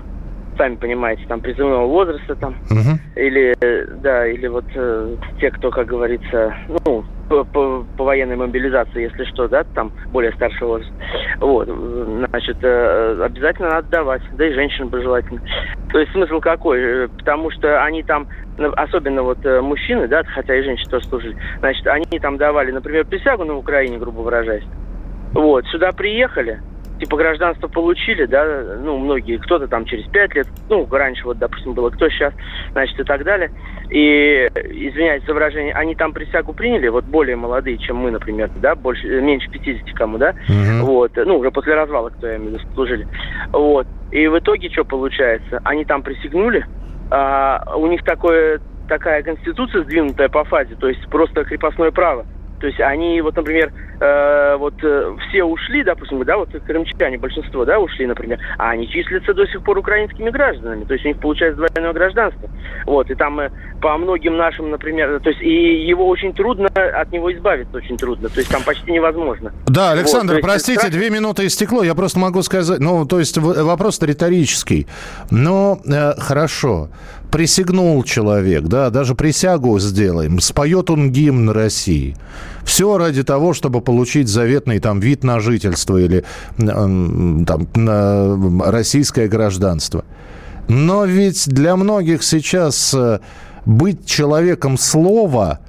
сами 0.57 0.75
понимаете, 0.75 1.25
там 1.27 1.39
призывного 1.39 1.87
возраста 1.87 2.35
там. 2.35 2.55
Угу. 2.69 3.19
Или, 3.19 3.55
да, 4.01 4.27
или 4.27 4.47
вот 4.47 4.65
э, 4.75 5.15
те, 5.39 5.51
кто, 5.51 5.71
как 5.71 5.87
говорится, 5.87 6.53
ну, 6.67 7.05
по, 7.29 7.43
по, 7.45 7.85
по 7.97 8.03
военной 8.03 8.35
мобилизации, 8.35 9.03
если 9.03 9.23
что, 9.25 9.47
да, 9.47 9.63
там 9.73 9.91
более 10.11 10.33
старшего 10.33 10.67
возраста. 10.69 10.93
Вот, 11.39 11.67
значит, 11.67 12.57
обязательно 12.57 13.69
надо 13.69 13.89
давать, 13.89 14.21
да 14.33 14.47
и 14.47 14.53
женщинам 14.53 14.89
бы 14.89 15.01
желательно. 15.01 15.41
То 15.95 16.01
есть 16.01 16.11
смысл 16.11 16.41
какой? 16.41 17.07
Потому 17.07 17.49
что 17.51 17.81
они 17.81 18.03
там 18.03 18.27
ну, 18.57 18.69
особенно 18.75 19.23
вот 19.23 19.37
э, 19.45 19.61
мужчины, 19.61 20.09
да, 20.09 20.23
хотя 20.25 20.53
и 20.53 20.61
женщины 20.61 20.89
тоже 20.89 21.05
служили, 21.07 21.37
значит, 21.59 21.87
они 21.87 22.19
там 22.19 22.35
давали, 22.35 22.71
например, 22.71 23.05
присягу 23.05 23.45
на 23.45 23.55
Украине, 23.55 23.97
грубо 23.97 24.19
выражаясь. 24.19 24.65
Вот, 25.31 25.65
сюда 25.67 25.93
приехали, 25.93 26.59
типа 26.99 27.17
гражданство 27.17 27.67
получили, 27.67 28.25
да, 28.25 28.45
ну, 28.81 28.97
многие, 28.97 29.37
кто-то 29.37 29.67
там 29.67 29.85
через 29.85 30.05
пять 30.09 30.33
лет, 30.35 30.47
ну, 30.69 30.87
раньше 30.89 31.25
вот, 31.25 31.37
допустим, 31.37 31.73
было, 31.73 31.89
кто 31.89 32.09
сейчас, 32.09 32.33
значит, 32.71 32.99
и 32.99 33.03
так 33.03 33.23
далее. 33.23 33.51
И, 33.89 34.47
извиняюсь 34.55 35.23
за 35.25 35.33
выражение, 35.33 35.73
они 35.73 35.95
там 35.95 36.13
присягу 36.13 36.53
приняли, 36.53 36.87
вот 36.87 37.05
более 37.05 37.35
молодые, 37.35 37.77
чем 37.77 37.97
мы, 37.97 38.11
например, 38.11 38.49
да, 38.61 38.75
больше, 38.75 39.07
меньше 39.21 39.49
50 39.49 39.93
кому, 39.95 40.17
да, 40.17 40.35
угу. 40.47 40.85
вот, 40.85 41.11
ну, 41.15 41.37
уже 41.39 41.51
после 41.51 41.75
развала, 41.75 42.09
кто 42.09 42.27
я 42.27 42.37
имею 42.37 42.51
в 42.51 42.53
виду, 42.55 42.73
служили. 42.73 43.07
Вот. 43.51 43.87
И 44.11 44.27
в 44.27 44.39
итоге 44.39 44.69
что 44.69 44.85
получается? 44.85 45.61
Они 45.63 45.85
там 45.85 46.01
присягнули, 46.01 46.65
а, 47.11 47.63
у 47.75 47.87
них 47.87 48.03
такое, 48.03 48.59
такая 48.87 49.23
конституция 49.23 49.83
сдвинутая 49.83 50.29
по 50.29 50.43
фазе, 50.45 50.75
то 50.75 50.87
есть 50.87 51.07
просто 51.09 51.43
крепостное 51.43 51.91
право. 51.91 52.25
То 52.59 52.67
есть 52.67 52.79
они, 52.79 53.21
вот, 53.21 53.35
например, 53.35 53.71
э, 53.99 54.55
вот 54.57 54.73
э, 54.83 55.15
все 55.29 55.43
ушли, 55.43 55.83
допустим, 55.83 56.23
да, 56.23 56.37
вот 56.37 56.49
крымчане, 56.65 57.17
большинство, 57.17 57.65
да, 57.65 57.79
ушли, 57.79 58.05
например, 58.05 58.39
а 58.57 58.71
они 58.71 58.87
числятся 58.89 59.33
до 59.33 59.45
сих 59.47 59.63
пор 59.63 59.77
украинскими 59.77 60.29
гражданами, 60.29 60.83
то 60.83 60.93
есть 60.93 61.05
у 61.05 61.07
них 61.09 61.19
получается 61.19 61.57
двойное 61.57 61.93
гражданство. 61.93 62.49
Вот, 62.85 63.09
и 63.09 63.15
там 63.15 63.39
э, 63.39 63.49
по 63.81 63.97
многим 63.97 64.37
нашим, 64.37 64.69
например, 64.71 65.19
то 65.19 65.29
есть 65.29 65.41
и 65.41 65.85
его 65.85 66.07
очень 66.07 66.33
трудно, 66.33 66.67
от 66.67 67.11
него 67.11 67.31
избавиться 67.33 67.77
очень 67.77 67.97
трудно, 67.97 68.29
то 68.29 68.39
есть 68.39 68.51
там 68.51 68.63
почти 68.63 68.91
невозможно. 68.91 69.51
Да, 69.67 69.91
Александр, 69.91 70.35
вот, 70.35 70.41
простите, 70.41 70.79
страх... 70.79 70.91
две 70.91 71.09
минуты 71.09 71.45
истекло, 71.45 71.83
я 71.83 71.95
просто 71.95 72.19
могу 72.19 72.41
сказать, 72.41 72.79
ну, 72.79 73.05
то 73.05 73.19
есть 73.19 73.37
вопрос-то 73.37 74.05
риторический. 74.05 74.87
Но 75.31 75.79
э, 75.85 76.13
хорошо, 76.19 76.89
присягнул 77.31 78.03
человек, 78.03 78.63
да, 78.63 78.89
даже 78.89 79.15
присягу 79.15 79.79
сделаем, 79.79 80.39
споет 80.39 80.89
он 80.89 81.11
гимн 81.11 81.49
России. 81.49 82.15
Все 82.63 82.97
ради 82.97 83.23
того, 83.23 83.53
чтобы 83.53 83.81
получить 83.85 84.27
заветный 84.27 84.79
там 84.79 84.99
вид 84.99 85.23
на 85.23 85.39
жительство 85.39 85.97
или 85.97 86.23
там, 86.57 88.61
российское 88.61 89.27
гражданство. 89.27 90.03
Но 90.67 91.05
ведь 91.05 91.47
для 91.47 91.75
многих 91.75 92.23
сейчас 92.23 92.91
э, 92.93 93.19
быть 93.65 94.07
человеком 94.07 94.79
слова, 94.79 95.59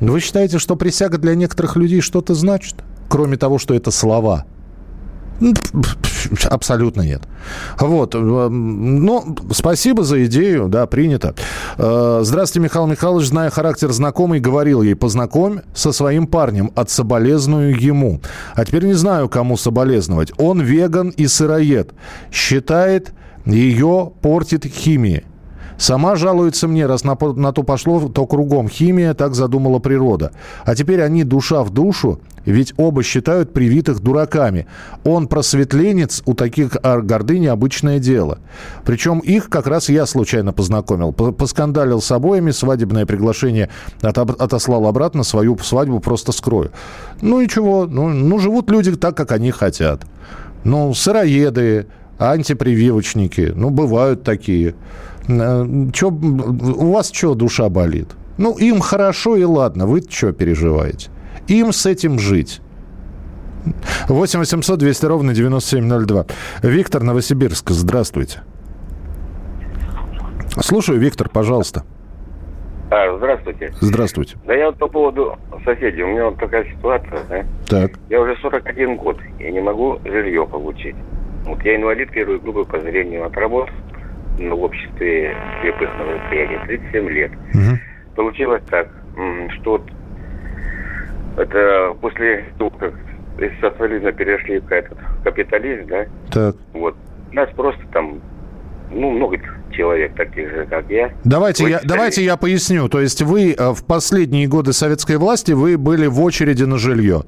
вы 0.00 0.20
считаете, 0.20 0.58
что 0.58 0.74
присяга 0.74 1.18
для 1.18 1.34
некоторых 1.34 1.76
людей 1.76 2.00
что-то 2.00 2.34
значит? 2.34 2.76
Кроме 3.10 3.36
того, 3.36 3.58
что 3.58 3.74
это 3.74 3.90
слова– 3.90 4.46
Абсолютно 6.44 7.02
нет. 7.02 7.22
Вот. 7.78 8.14
Э, 8.14 8.18
ну, 8.18 9.36
спасибо 9.52 10.04
за 10.04 10.24
идею, 10.26 10.68
да, 10.68 10.86
принято. 10.86 11.34
Э, 11.76 12.20
здравствуйте, 12.22 12.64
Михаил 12.64 12.86
Михайлович. 12.86 13.28
Зная 13.28 13.50
характер 13.50 13.92
знакомый, 13.92 14.40
говорил 14.40 14.82
ей, 14.82 14.94
познакомь 14.94 15.60
со 15.74 15.92
своим 15.92 16.26
парнем, 16.26 16.72
от 16.74 16.90
соболезную 16.90 17.78
ему. 17.80 18.20
А 18.54 18.64
теперь 18.64 18.84
не 18.84 18.94
знаю, 18.94 19.28
кому 19.28 19.56
соболезновать. 19.56 20.32
Он 20.38 20.60
веган 20.60 21.10
и 21.10 21.26
сыроед. 21.26 21.92
Считает, 22.32 23.12
ее 23.44 24.12
портит 24.20 24.64
химия. 24.64 25.24
Сама 25.78 26.16
жалуется 26.16 26.66
мне, 26.66 26.86
раз 26.86 27.04
на, 27.04 27.16
на 27.36 27.52
то 27.52 27.62
пошло, 27.62 28.08
то 28.08 28.26
кругом 28.26 28.68
химия, 28.68 29.14
так 29.14 29.34
задумала 29.34 29.78
природа. 29.78 30.32
А 30.64 30.74
теперь 30.74 31.00
они 31.02 31.22
душа 31.22 31.62
в 31.62 31.70
душу, 31.70 32.20
ведь 32.44 32.74
оба 32.76 33.04
считают 33.04 33.52
привитых 33.52 34.00
дураками. 34.00 34.66
Он 35.04 35.28
просветленец, 35.28 36.22
у 36.26 36.34
таких 36.34 36.76
гордыни 36.82 37.46
обычное 37.46 38.00
дело. 38.00 38.38
Причем 38.84 39.20
их 39.20 39.48
как 39.48 39.68
раз 39.68 39.88
я 39.88 40.04
случайно 40.06 40.52
познакомил. 40.52 41.12
Поскандалил 41.12 42.00
с 42.00 42.10
обоими, 42.10 42.50
свадебное 42.50 43.06
приглашение 43.06 43.70
отослал 44.02 44.86
обратно, 44.86 45.22
свою 45.22 45.56
свадьбу 45.58 46.00
просто 46.00 46.32
скрою. 46.32 46.72
Ну 47.20 47.40
и 47.40 47.48
чего? 47.48 47.86
Ну, 47.86 48.08
ну 48.08 48.38
живут 48.40 48.68
люди 48.70 48.96
так, 48.96 49.16
как 49.16 49.30
они 49.30 49.52
хотят. 49.52 50.06
Ну, 50.64 50.92
сыроеды, 50.92 51.86
антипрививочники, 52.18 53.52
ну, 53.54 53.70
бывают 53.70 54.24
такие. 54.24 54.74
Э, 55.28 55.66
чё, 55.92 56.08
у 56.08 56.92
вас 56.92 57.10
что 57.12 57.34
душа 57.34 57.68
болит? 57.68 58.08
Ну, 58.38 58.56
им 58.56 58.80
хорошо 58.80 59.36
и 59.36 59.44
ладно, 59.44 59.86
вы 59.86 60.02
что 60.08 60.32
переживаете? 60.32 61.10
Им 61.48 61.72
с 61.72 61.86
этим 61.86 62.18
жить. 62.18 62.60
8 64.08 64.38
800 64.38 64.78
200 64.78 65.06
ровно 65.06 65.34
9702. 65.34 66.26
Виктор 66.62 67.02
Новосибирск, 67.02 67.70
здравствуйте. 67.70 68.42
Слушаю, 70.60 70.98
Виктор, 70.98 71.28
пожалуйста. 71.28 71.84
А, 72.90 73.16
здравствуйте. 73.18 73.72
Здравствуйте. 73.80 74.36
Да 74.46 74.54
я 74.54 74.66
вот 74.66 74.78
по 74.78 74.88
поводу 74.88 75.36
соседей. 75.64 76.02
У 76.02 76.08
меня 76.08 76.26
вот 76.26 76.38
такая 76.38 76.64
ситуация, 76.64 77.20
да? 77.28 77.44
Так. 77.68 77.92
Я 78.08 78.20
уже 78.20 78.34
41 78.40 78.96
год 78.96 79.18
и 79.38 79.50
не 79.52 79.60
могу 79.60 79.98
жилье 80.04 80.46
получить. 80.46 80.96
Вот 81.44 81.62
я 81.64 81.76
инвалид 81.76 82.10
первой 82.10 82.38
группы 82.38 82.64
по 82.64 82.80
зрению 82.80 83.26
отработал 83.26 83.74
в 84.38 84.62
обществе 84.62 85.36
слепых 85.60 85.90
на 85.98 86.04
восприятии 86.04 86.66
37 86.66 87.08
лет. 87.10 87.32
Угу. 87.54 87.78
Получилось 88.16 88.62
так, 88.70 88.88
что 89.60 89.84
это 91.36 91.96
после 92.00 92.44
того, 92.58 92.70
как 92.70 92.94
из 93.38 93.60
социализма 93.60 94.12
перешли 94.12 94.60
в 94.60 94.70
этот 94.70 94.98
капитализм, 95.24 95.86
да? 95.88 96.06
Так. 96.30 96.56
Вот. 96.72 96.96
Нас 97.32 97.48
просто 97.54 97.80
там, 97.92 98.20
ну, 98.90 99.10
много 99.10 99.38
человек 99.72 100.14
таких 100.14 100.50
же, 100.50 100.66
как 100.66 100.90
я. 100.90 101.12
Давайте, 101.24 101.68
я, 101.68 101.80
давайте 101.84 102.24
я 102.24 102.36
поясню. 102.36 102.88
То 102.88 103.00
есть 103.00 103.22
вы 103.22 103.52
э, 103.52 103.72
в 103.72 103.84
последние 103.84 104.48
годы 104.48 104.72
советской 104.72 105.16
власти 105.16 105.52
вы 105.52 105.78
были 105.78 106.06
в 106.06 106.20
очереди 106.20 106.64
на 106.64 106.78
жилье? 106.78 107.22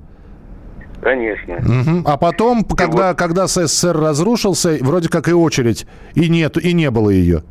Конечно. 1.03 1.57
Угу. 1.57 2.03
А 2.05 2.17
потом, 2.17 2.63
и 2.63 2.77
когда, 2.77 3.09
вот... 3.09 3.19
когда 3.19 3.47
СССР 3.47 3.97
разрушился, 3.97 4.79
вроде 4.81 5.09
как 5.09 5.29
и 5.29 5.33
очередь, 5.33 5.87
и 6.15 6.29
нет, 6.29 6.57
и 6.63 6.73
не 6.73 6.91
было 6.91 7.11
ее. 7.11 7.43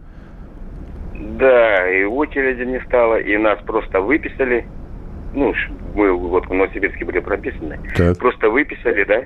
Да, 1.13 1.89
и 1.89 2.03
очереди 2.03 2.63
не 2.63 2.79
стало, 2.81 3.19
и 3.19 3.37
нас 3.37 3.59
просто 3.65 4.01
выписали. 4.01 4.65
Ну, 5.33 5.53
мы 5.95 6.11
вот 6.13 6.47
в 6.47 6.53
Новосибирске 6.53 7.05
были 7.05 7.19
прописаны. 7.19 7.79
Так. 7.95 8.17
Просто 8.17 8.49
выписали, 8.49 9.03
да, 9.03 9.23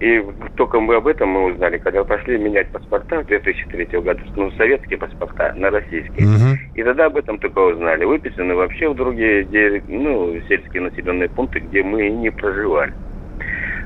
и 0.00 0.24
только 0.56 0.80
мы 0.80 0.94
об 0.94 1.06
этом 1.06 1.28
мы 1.28 1.52
узнали, 1.52 1.76
когда 1.76 2.02
пошли 2.04 2.38
менять 2.38 2.68
паспорта 2.68 3.22
2003 3.22 4.00
года, 4.00 4.18
ну, 4.34 4.50
советские 4.52 4.98
паспорта 4.98 5.52
на 5.54 5.68
российские. 5.70 6.26
Угу. 6.26 6.58
И 6.76 6.82
тогда 6.82 7.06
об 7.06 7.18
этом 7.18 7.38
только 7.38 7.58
узнали. 7.58 8.06
Выписаны 8.06 8.54
вообще 8.54 8.88
в 8.88 8.96
другие, 8.96 9.82
ну, 9.88 10.40
сельские 10.48 10.82
населенные 10.82 11.28
пункты, 11.28 11.60
где 11.60 11.82
мы 11.82 12.08
не 12.08 12.30
проживали. 12.30 12.94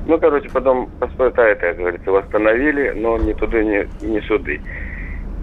Ну, 0.06 0.18
короче, 0.18 0.50
потом 0.50 0.90
паспорта 1.00 1.42
это, 1.42 1.68
как 1.68 1.76
говорится, 1.78 2.10
восстановили, 2.10 2.90
но 2.90 3.16
ни 3.16 3.32
туда, 3.32 3.62
ни, 3.62 3.86
ни 4.04 4.20
суды. 4.20 4.60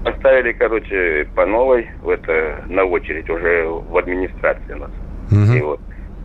Поставили, 0.04 0.52
короче, 0.52 1.28
по 1.36 1.46
новой 1.46 1.88
в 2.02 2.10
это, 2.10 2.64
на 2.68 2.84
очередь 2.84 3.30
уже 3.30 3.68
в 3.68 3.98
администрации 3.98 4.74
нас. 4.74 4.92
Угу. 5.32 5.58
И 5.58 5.62
вот. 5.62 5.80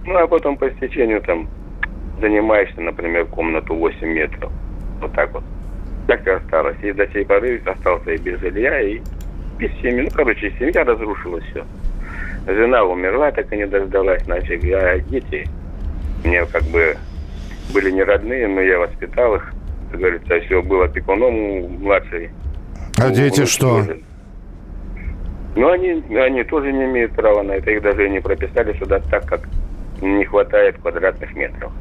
Ну, 0.05 0.17
а 0.17 0.27
потом 0.27 0.57
по 0.57 0.69
истечению 0.69 1.23
там 1.23 1.49
занимаешься, 2.21 2.81
например, 2.81 3.27
комнату 3.27 3.75
8 3.75 4.07
метров. 4.07 4.53
Вот 5.01 5.13
так 5.13 5.33
вот. 5.33 5.45
Так 6.07 6.27
и 6.27 6.31
осталось. 6.31 6.77
И 6.83 6.93
до 6.93 7.07
сей 7.09 7.25
поры 7.25 7.61
остался 7.65 8.13
и 8.13 8.19
без 8.19 8.39
жилья, 8.41 8.81
и 8.81 9.01
без 9.59 9.73
семьи. 9.81 10.03
Ну, 10.03 10.11
короче, 10.15 10.53
семья 10.59 10.85
разрушилась 10.85 11.45
все. 11.51 11.65
Жена 12.47 12.85
умерла, 12.85 13.33
так 13.33 13.53
и 13.53 13.57
не 13.57 13.67
дождалась, 13.67 14.23
значит, 14.25 14.63
а 14.73 14.99
дети 15.01 15.49
мне 16.25 16.45
как 16.47 16.63
бы 16.65 16.97
были 17.73 17.91
не 17.91 18.03
родные, 18.03 18.49
но 18.49 18.61
я 18.61 18.79
воспитал 18.79 19.37
их. 19.37 19.53
Как 19.91 20.01
говорится, 20.01 20.41
все 20.41 20.63
было 20.63 20.87
опекуном 20.87 21.35
у 21.35 21.69
младшей. 21.69 22.31
А 22.99 23.09
у, 23.09 23.11
дети 23.11 23.45
что? 23.45 23.79
Тоже. 23.79 24.01
Ну, 25.55 25.71
они, 25.71 26.03
они 26.17 26.45
тоже 26.45 26.73
не 26.73 26.85
имеют 26.85 27.13
права 27.13 27.43
на 27.43 27.53
это. 27.53 27.71
Их 27.71 27.83
даже 27.83 28.09
не 28.09 28.21
прописали 28.21 28.77
сюда 28.79 29.01
так, 29.01 29.27
как 29.27 29.49
не 30.03 30.25
хватает 30.25 30.77
квадратных 30.79 31.35
метров. 31.35 31.73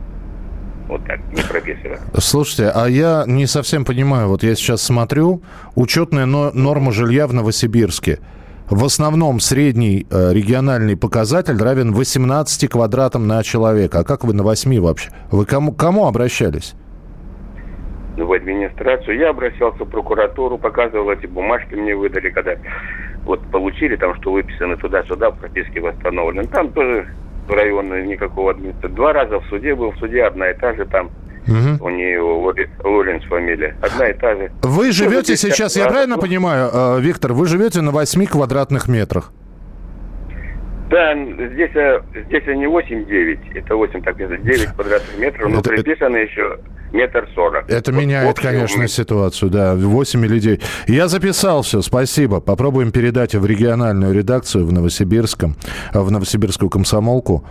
Вот 0.87 1.03
так, 1.05 1.19
не 1.33 1.41
прописывают. 1.41 1.99
Слушайте, 2.19 2.71
а 2.73 2.87
я 2.87 3.23
не 3.25 3.47
совсем 3.47 3.85
понимаю. 3.85 4.27
Вот 4.27 4.43
я 4.43 4.55
сейчас 4.55 4.83
смотрю, 4.83 5.41
учетная 5.73 6.25
норма 6.25 6.91
жилья 6.91 7.27
в 7.27 7.33
Новосибирске. 7.33 8.19
В 8.69 8.83
основном 8.83 9.39
средний 9.41 10.07
э, 10.09 10.33
региональный 10.33 10.97
показатель 10.97 11.55
равен 11.55 11.91
18 11.93 12.67
квадратам 12.67 13.27
на 13.27 13.43
человека. 13.43 13.99
А 13.99 14.03
как 14.03 14.23
вы 14.23 14.33
на 14.33 14.41
8 14.41 14.81
вообще? 14.81 15.11
Вы 15.29 15.45
кому, 15.45 15.71
кому 15.71 16.07
обращались? 16.07 16.73
В 18.17 18.33
администрацию. 18.33 19.19
Я 19.19 19.29
обращался 19.29 19.83
в 19.83 19.89
прокуратуру, 19.89 20.57
показывал 20.57 21.11
эти 21.11 21.27
бумажки, 21.27 21.75
мне 21.75 21.95
выдали, 21.95 22.31
когда 22.31 22.55
вот 23.25 23.39
получили 23.51 23.97
там, 23.97 24.15
что 24.15 24.31
выписаны 24.31 24.77
туда-сюда, 24.77 25.29
прописки 25.29 25.77
восстановлены. 25.77 26.47
Там 26.47 26.71
тоже 26.71 27.07
районный 27.47 28.07
никакого 28.07 28.49
администрации. 28.49 28.95
Два 28.95 29.13
раза 29.13 29.41
в 29.41 29.45
суде 29.45 29.75
был, 29.75 29.91
в 29.91 29.97
суде 29.97 30.23
одна 30.23 30.49
и 30.49 30.57
та 30.57 30.73
же 30.73 30.85
там. 30.85 31.11
Угу. 31.47 31.85
У 31.85 31.89
нее 31.89 32.21
Лоренс 32.83 33.23
фамилия. 33.25 33.75
Одна 33.81 34.09
и 34.09 34.13
та 34.13 34.35
же. 34.35 34.51
Вы 34.61 34.91
живете 34.91 35.35
сейчас, 35.37 35.75
я 35.75 35.87
правильно 35.87 36.17
понимаю, 36.17 36.69
э, 36.73 37.01
Виктор, 37.01 37.33
вы 37.33 37.45
живете 37.47 37.81
на 37.81 37.91
8 37.91 38.25
квадратных 38.25 38.87
метрах? 38.87 39.31
Да, 40.89 41.15
здесь, 41.15 41.75
э, 41.75 42.01
здесь 42.27 42.45
не 42.45 42.67
8-9, 42.67 43.39
это 43.55 43.75
8, 43.75 44.01
так 44.01 44.17
9 44.17 44.73
квадратных 44.75 45.17
метров, 45.17 45.49
но 45.49 45.59
это, 45.59 45.69
приписано 45.69 46.15
это... 46.15 46.31
еще 46.31 46.59
метр 46.93 47.27
сорок. 47.33 47.69
Это 47.69 47.91
вот 47.91 47.99
меняет, 47.99 48.39
конечно, 48.39 48.77
уровень. 48.77 48.89
ситуацию, 48.89 49.51
да, 49.51 49.75
8 49.75 50.25
или 50.25 50.39
9. 50.39 50.61
Я 50.87 51.07
записал 51.07 51.63
все, 51.63 51.81
спасибо. 51.81 52.39
Попробуем 52.39 52.91
передать 52.91 53.35
в 53.35 53.45
региональную 53.45 54.13
редакцию 54.13 54.65
в 54.65 54.71
Новосибирском, 54.71 55.55
в 55.93 56.11
Новосибирскую 56.11 56.69
комсомолку. 56.69 57.43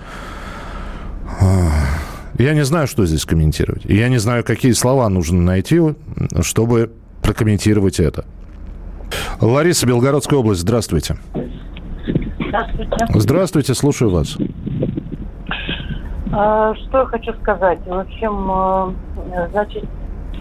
Я 2.38 2.54
не 2.54 2.64
знаю, 2.64 2.86
что 2.86 3.06
здесь 3.06 3.24
комментировать. 3.24 3.84
Я 3.84 4.08
не 4.08 4.18
знаю, 4.18 4.44
какие 4.44 4.72
слова 4.72 5.08
нужно 5.08 5.40
найти, 5.40 5.80
чтобы 6.42 6.92
прокомментировать 7.22 8.00
это. 8.00 8.24
Лариса, 9.40 9.86
Белгородская 9.86 10.38
область, 10.38 10.62
здравствуйте. 10.62 11.16
Здравствуйте. 12.48 12.96
Здравствуйте, 13.14 13.74
слушаю 13.74 14.10
вас. 14.10 14.36
А, 16.32 16.74
что 16.74 17.00
я 17.00 17.06
хочу 17.06 17.32
сказать? 17.34 17.78
В 17.86 17.92
общем, 17.92 18.94
э, 19.32 19.48
значит, 19.52 19.84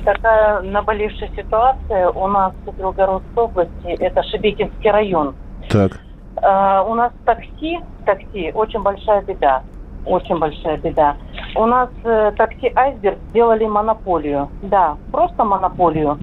такая 0.03 0.61
наболевшая 0.61 1.29
ситуация 1.35 2.09
у 2.09 2.27
нас 2.27 2.53
в 2.65 2.75
Белгородской 2.75 3.43
области, 3.43 3.87
это 3.99 4.23
Шебекинский 4.23 4.89
район. 4.89 5.35
Так. 5.69 5.99
А, 6.37 6.83
у 6.83 6.95
нас 6.95 7.11
такси, 7.25 7.79
такси 8.05 8.51
очень 8.53 8.81
большая 8.81 9.21
беда. 9.21 9.63
Очень 10.05 10.37
большая 10.39 10.77
беда. 10.77 11.15
У 11.55 11.65
нас 11.65 11.89
э, 12.03 12.31
такси 12.35 12.71
«Айсберг» 12.75 13.17
сделали 13.29 13.65
монополию. 13.65 14.49
Да, 14.63 14.97
просто 15.11 15.43
монополию. 15.43 16.17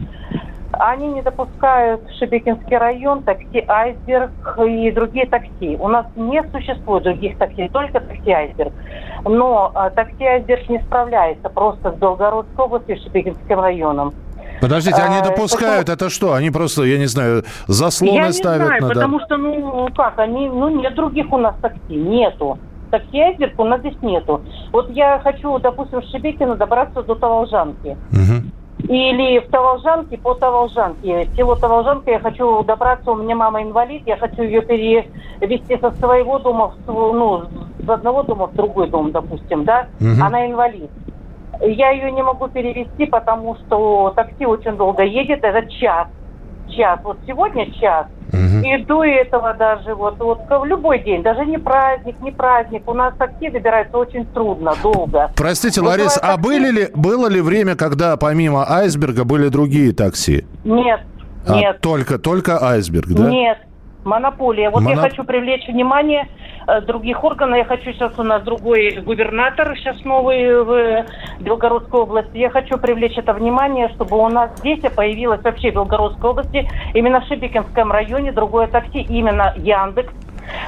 Они 0.72 1.08
не 1.08 1.22
допускают 1.22 2.00
Шебекинский 2.18 2.76
район, 2.76 3.22
такси 3.22 3.64
«Айсберг» 3.68 4.30
и 4.66 4.90
другие 4.90 5.26
такси. 5.26 5.76
У 5.78 5.88
нас 5.88 6.06
не 6.16 6.42
существует 6.50 7.04
других 7.04 7.38
такси, 7.38 7.68
только 7.68 8.00
такси 8.00 8.30
«Айсберг». 8.30 8.72
Но 9.24 9.72
э, 9.74 9.90
такси 9.90 10.24
«Айсберг» 10.24 10.68
не 10.68 10.78
справляется 10.80 11.48
просто 11.48 11.92
с 11.92 11.94
Белгородской 11.96 12.64
областью 12.64 12.96
и 12.96 13.00
Шебекинским 13.00 13.60
районом. 13.60 14.12
Подождите, 14.60 15.00
они 15.00 15.18
а, 15.18 15.24
допускают 15.24 15.88
это, 15.88 15.92
это 15.92 16.10
что? 16.10 16.34
Они 16.34 16.50
просто, 16.50 16.82
я 16.82 16.98
не 16.98 17.06
знаю, 17.06 17.44
заслоны 17.66 18.16
я 18.16 18.32
ставят? 18.32 18.68
Я 18.68 18.74
не 18.74 18.80
знаю, 18.80 18.82
на, 18.82 18.88
потому 18.88 19.20
что, 19.20 19.36
ну, 19.36 19.88
как, 19.96 20.18
они, 20.18 20.48
ну, 20.48 20.68
нет 20.68 20.94
других 20.94 21.32
у 21.32 21.38
нас 21.38 21.54
такси, 21.62 21.94
нету 21.94 22.58
такси 22.90 23.18
«Айсберг» 23.18 23.58
у 23.58 23.64
нас 23.64 23.80
здесь 23.80 24.00
нету. 24.02 24.42
Вот 24.72 24.90
я 24.90 25.18
хочу, 25.20 25.58
допустим, 25.58 26.00
в 26.00 26.04
Шебекино 26.04 26.56
добраться 26.56 27.02
до 27.02 27.14
Таволжанки. 27.14 27.96
Угу. 28.12 28.92
Или 28.92 29.38
в 29.40 29.50
Таволжанке 29.50 30.18
по 30.18 30.34
Таволжанке. 30.34 31.28
Село 31.36 31.54
Таволжанка 31.54 32.10
я 32.10 32.18
хочу 32.18 32.62
добраться, 32.64 33.12
у 33.12 33.16
меня 33.16 33.36
мама 33.36 33.62
инвалид, 33.62 34.06
я 34.06 34.16
хочу 34.16 34.42
ее 34.42 34.62
перевести 34.62 35.78
со 35.78 35.90
своего 35.92 36.38
дома, 36.38 36.72
в, 36.86 36.92
ну, 36.92 37.44
с 37.84 37.88
одного 37.88 38.22
дома 38.22 38.46
в 38.46 38.54
другой 38.54 38.88
дом, 38.88 39.12
допустим, 39.12 39.64
да? 39.64 39.86
Угу. 40.00 40.24
Она 40.24 40.46
инвалид. 40.46 40.90
Я 41.60 41.90
ее 41.90 42.10
не 42.10 42.22
могу 42.22 42.48
перевести, 42.48 43.06
потому 43.06 43.56
что 43.56 44.12
такси 44.16 44.46
очень 44.46 44.76
долго 44.76 45.02
едет, 45.02 45.44
это 45.44 45.70
час. 45.70 46.08
Час. 46.70 47.00
Вот 47.04 47.18
сегодня 47.26 47.70
час. 47.72 48.06
Угу 48.32 48.64
И 48.64 48.84
до 48.84 49.04
этого 49.04 49.54
даже 49.54 49.94
вот, 49.94 50.18
вот 50.18 50.40
в 50.48 50.64
любой 50.64 51.00
день, 51.00 51.22
даже 51.22 51.44
не 51.44 51.58
праздник, 51.58 52.16
не 52.20 52.30
праздник, 52.30 52.88
у 52.88 52.94
нас 52.94 53.14
такси 53.18 53.50
добирается 53.50 53.96
очень 53.96 54.26
трудно, 54.26 54.72
долго. 54.82 55.30
Простите, 55.36 55.80
Ларис, 55.80 56.18
а 56.20 56.36
были 56.36 56.70
ли, 56.70 56.88
было 56.94 57.28
ли 57.28 57.40
время, 57.40 57.76
когда 57.76 58.16
помимо 58.16 58.70
айсберга 58.70 59.24
были 59.24 59.48
другие 59.48 59.92
такси? 59.92 60.44
Нет, 60.64 61.00
а, 61.46 61.54
нет. 61.56 61.80
Только, 61.80 62.18
только 62.18 62.62
айсберг, 62.62 63.08
да? 63.08 63.28
Нет, 63.28 63.58
монополия. 64.04 64.70
Вот 64.70 64.82
Моно... 64.82 64.96
я 64.96 64.96
хочу 64.96 65.24
привлечь 65.24 65.66
внимание 65.68 66.28
Э, 66.70 66.80
других 66.80 67.24
органов. 67.24 67.56
Я 67.56 67.64
хочу 67.64 67.92
сейчас 67.92 68.12
у 68.18 68.22
нас 68.22 68.42
другой 68.42 69.00
губернатор, 69.04 69.76
сейчас 69.76 70.04
новый 70.04 70.62
в 70.62 71.06
Белгородской 71.40 72.00
области. 72.00 72.36
Я 72.36 72.50
хочу 72.50 72.78
привлечь 72.78 73.16
это 73.18 73.32
внимание, 73.32 73.88
чтобы 73.94 74.18
у 74.18 74.28
нас 74.28 74.50
здесь 74.58 74.80
появилось 74.94 75.42
вообще 75.42 75.70
в 75.70 75.74
Белгородской 75.74 76.30
области, 76.30 76.68
именно 76.94 77.20
в 77.20 77.24
Шибикинском 77.26 77.90
районе, 77.90 78.32
другое 78.32 78.66
такси, 78.68 79.00
именно 79.00 79.52
Яндекс 79.56 80.12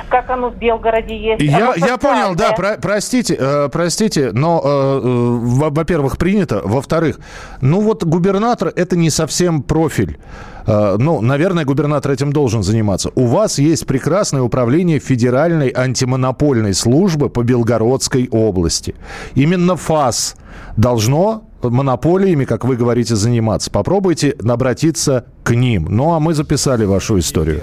как 0.08 0.30
оно 0.30 0.50
в 0.50 0.56
Белгороде 0.56 1.16
есть. 1.16 1.42
Я, 1.42 1.74
я 1.76 1.96
понял, 1.96 2.34
да, 2.34 2.52
про, 2.52 2.76
простите, 2.80 3.36
э, 3.38 3.68
простите, 3.70 4.30
но, 4.32 4.60
э, 4.64 4.68
э 4.68 5.70
во-первых, 5.70 6.18
принято, 6.18 6.60
во-вторых, 6.64 7.18
ну 7.60 7.80
вот 7.80 8.04
губернатор 8.04 8.72
это 8.76 8.96
не 8.96 9.10
совсем 9.10 9.62
профиль. 9.62 10.18
Э, 10.66 10.96
ну, 10.98 11.20
наверное, 11.20 11.64
губернатор 11.64 12.12
этим 12.12 12.32
должен 12.32 12.62
заниматься. 12.62 13.10
У 13.14 13.26
вас 13.26 13.58
есть 13.58 13.86
прекрасное 13.86 14.42
управление 14.42 14.98
Федеральной 14.98 15.72
антимонопольной 15.74 16.74
службы 16.74 17.28
по 17.28 17.42
Белгородской 17.42 18.28
области. 18.30 18.94
Именно 19.34 19.76
ФАС 19.76 20.36
должно 20.76 21.44
монополиями, 21.62 22.44
как 22.44 22.64
вы 22.64 22.76
говорите, 22.76 23.16
заниматься. 23.16 23.70
Попробуйте 23.70 24.34
обратиться 24.46 25.24
к 25.42 25.54
ним. 25.54 25.86
Ну, 25.88 26.12
а 26.12 26.20
мы 26.20 26.34
записали 26.34 26.84
вашу 26.84 27.18
историю. 27.18 27.62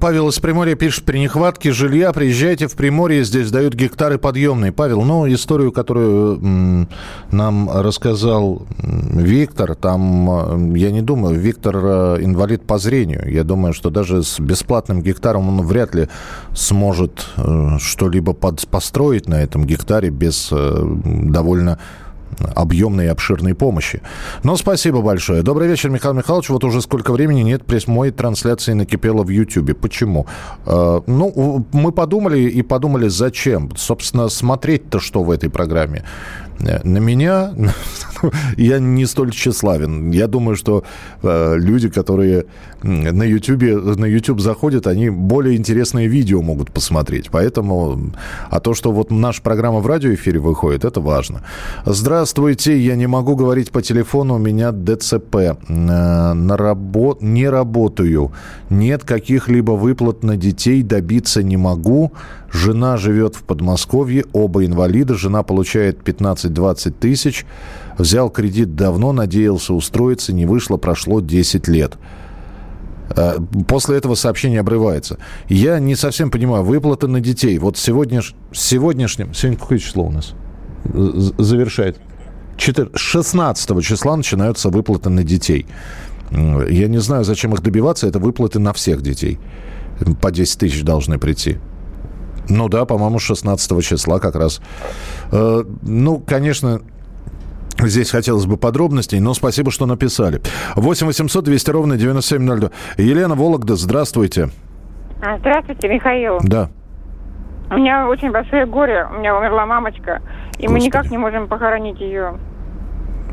Павел 0.00 0.28
из 0.28 0.38
Приморья 0.38 0.76
пишет, 0.76 1.04
при 1.04 1.18
нехватке 1.18 1.72
жилья 1.72 2.12
приезжайте 2.12 2.68
в 2.68 2.76
Приморье, 2.76 3.24
здесь 3.24 3.50
дают 3.50 3.74
гектары 3.74 4.18
подъемные. 4.18 4.70
Павел, 4.70 5.02
ну, 5.02 5.26
историю, 5.32 5.72
которую 5.72 6.86
нам 7.30 7.70
рассказал 7.70 8.62
Виктор, 8.78 9.74
там, 9.74 10.74
я 10.74 10.90
не 10.90 11.02
думаю, 11.02 11.38
Виктор 11.38 11.76
э, 11.76 12.18
инвалид 12.20 12.62
по 12.62 12.78
зрению. 12.78 13.30
Я 13.32 13.44
думаю, 13.44 13.72
что 13.72 13.90
даже 13.90 14.22
с 14.22 14.38
бесплатным 14.38 15.02
гектаром 15.02 15.48
он 15.48 15.66
вряд 15.66 15.94
ли 15.94 16.08
сможет 16.54 17.26
э, 17.36 17.78
что-либо 17.78 18.34
построить 18.34 19.28
на 19.28 19.42
этом 19.42 19.66
гектаре 19.66 20.10
без 20.10 20.50
э, 20.52 20.96
довольно 21.04 21.78
объемной 22.54 23.06
и 23.06 23.08
обширной 23.08 23.54
помощи. 23.54 24.00
Но 24.42 24.56
спасибо 24.56 25.02
большое. 25.02 25.42
Добрый 25.42 25.68
вечер, 25.68 25.90
Михаил 25.90 26.14
Михайлович. 26.14 26.50
Вот 26.50 26.64
уже 26.64 26.80
сколько 26.80 27.12
времени 27.12 27.42
нет 27.42 27.64
прямой 27.64 28.10
трансляции 28.10 28.72
накипело 28.72 29.22
в 29.22 29.28
Ютьюбе. 29.28 29.74
Почему? 29.74 30.26
Э, 30.66 31.00
ну, 31.06 31.66
мы 31.72 31.92
подумали 31.92 32.40
и 32.40 32.62
подумали, 32.62 33.08
зачем. 33.08 33.70
Собственно, 33.76 34.28
смотреть-то 34.28 35.00
что 35.00 35.22
в 35.22 35.30
этой 35.30 35.50
программе? 35.50 36.04
На 36.58 36.98
меня 36.98 37.54
я 38.56 38.78
не 38.78 39.06
столь 39.06 39.30
тщеславен. 39.30 40.10
Я 40.10 40.26
думаю, 40.26 40.56
что 40.56 40.84
э, 41.22 41.56
люди, 41.56 41.88
которые 41.88 42.46
на 42.82 43.22
YouTube, 43.22 43.62
на 43.98 44.06
YouTube 44.06 44.40
заходят, 44.40 44.86
они 44.86 45.10
более 45.10 45.56
интересные 45.56 46.08
видео 46.08 46.42
могут 46.42 46.70
посмотреть. 46.72 47.30
Поэтому, 47.30 48.12
а 48.50 48.60
то, 48.60 48.74
что 48.74 48.92
вот 48.92 49.10
наша 49.10 49.42
программа 49.42 49.80
в 49.80 49.86
радиоэфире 49.86 50.40
выходит, 50.40 50.84
это 50.84 51.00
важно. 51.00 51.42
Здравствуйте, 51.86 52.78
я 52.78 52.96
не 52.96 53.06
могу 53.06 53.36
говорить 53.36 53.70
по 53.70 53.82
телефону, 53.82 54.34
у 54.34 54.38
меня 54.38 54.72
ДЦП. 54.72 55.36
Э, 55.36 55.54
на 55.68 56.56
работ... 56.56 57.22
Не 57.22 57.48
работаю. 57.48 58.32
Нет 58.70 59.04
каких-либо 59.04 59.72
выплат 59.72 60.22
на 60.22 60.36
детей, 60.36 60.82
добиться 60.82 61.42
не 61.42 61.56
могу. 61.56 62.12
Жена 62.50 62.96
живет 62.96 63.36
в 63.36 63.42
Подмосковье, 63.42 64.24
оба 64.32 64.64
инвалида. 64.64 65.14
Жена 65.14 65.42
получает 65.42 66.00
15-20 66.00 66.90
тысяч. 66.92 67.44
Взял 67.98 68.30
кредит 68.30 68.74
давно, 68.74 69.12
надеялся 69.12 69.74
устроиться, 69.74 70.32
не 70.32 70.46
вышло, 70.46 70.78
прошло 70.78 71.20
10 71.20 71.68
лет. 71.68 71.98
Э, 73.10 73.36
после 73.66 73.98
этого 73.98 74.14
сообщение 74.14 74.60
обрывается. 74.60 75.18
Я 75.48 75.78
не 75.78 75.94
совсем 75.94 76.30
понимаю, 76.30 76.64
выплаты 76.64 77.06
на 77.06 77.20
детей. 77.20 77.58
Вот 77.58 77.76
сегодня, 77.76 78.22
сегодняшним... 78.52 79.34
Сегодня 79.34 79.58
какое 79.58 79.78
число 79.78 80.04
у 80.04 80.10
нас? 80.10 80.34
Завершает. 80.84 82.00
4, 82.56 82.90
16 82.94 83.84
числа 83.84 84.16
начинаются 84.16 84.70
выплаты 84.70 85.10
на 85.10 85.22
детей. 85.22 85.66
Я 86.30 86.88
не 86.88 86.98
знаю, 86.98 87.24
зачем 87.24 87.52
их 87.52 87.62
добиваться. 87.62 88.06
Это 88.06 88.18
выплаты 88.18 88.58
на 88.58 88.72
всех 88.72 89.02
детей. 89.02 89.38
По 90.20 90.30
10 90.30 90.58
тысяч 90.58 90.82
должны 90.82 91.18
прийти. 91.18 91.58
Ну 92.48 92.68
да, 92.68 92.84
по-моему, 92.84 93.18
16 93.18 93.84
числа 93.84 94.18
как 94.18 94.34
раз. 94.34 94.60
Э, 95.32 95.62
ну, 95.82 96.18
конечно, 96.18 96.80
Здесь 97.80 98.10
хотелось 98.10 98.46
бы 98.46 98.56
подробностей, 98.56 99.20
но 99.20 99.34
спасибо, 99.34 99.70
что 99.70 99.86
написали. 99.86 100.40
8 100.74 101.06
800 101.06 101.44
200 101.44 101.70
ровно 101.70 101.96
9702. 101.96 102.70
Елена 102.96 103.36
Вологда, 103.36 103.76
здравствуйте. 103.76 104.48
А, 105.22 105.38
здравствуйте, 105.38 105.88
Михаил. 105.88 106.38
Да. 106.42 106.70
У 107.70 107.74
меня 107.74 108.08
очень 108.08 108.32
большое 108.32 108.66
горе. 108.66 109.06
У 109.14 109.18
меня 109.20 109.36
умерла 109.36 109.64
мамочка, 109.66 110.22
и 110.58 110.62
Господи. 110.66 110.72
мы 110.72 110.80
никак 110.80 111.10
не 111.10 111.18
можем 111.18 111.46
похоронить 111.46 112.00
ее. 112.00 112.38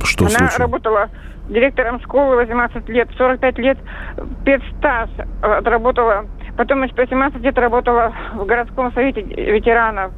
Что 0.03 0.25
Она 0.25 0.29
случилось? 0.29 0.59
работала 0.59 1.09
директором 1.49 1.99
школы 2.01 2.35
18 2.35 2.87
лет, 2.89 3.09
45 3.17 3.57
лет 3.59 3.77
спецстаж 4.41 5.09
отработала 5.41 6.25
Потом 6.57 6.83
еще 6.83 6.93
18 6.95 7.41
лет 7.41 7.57
работала 7.57 8.13
в 8.33 8.45
городском 8.45 8.93
совете 8.93 9.21
ветеранов. 9.21 10.11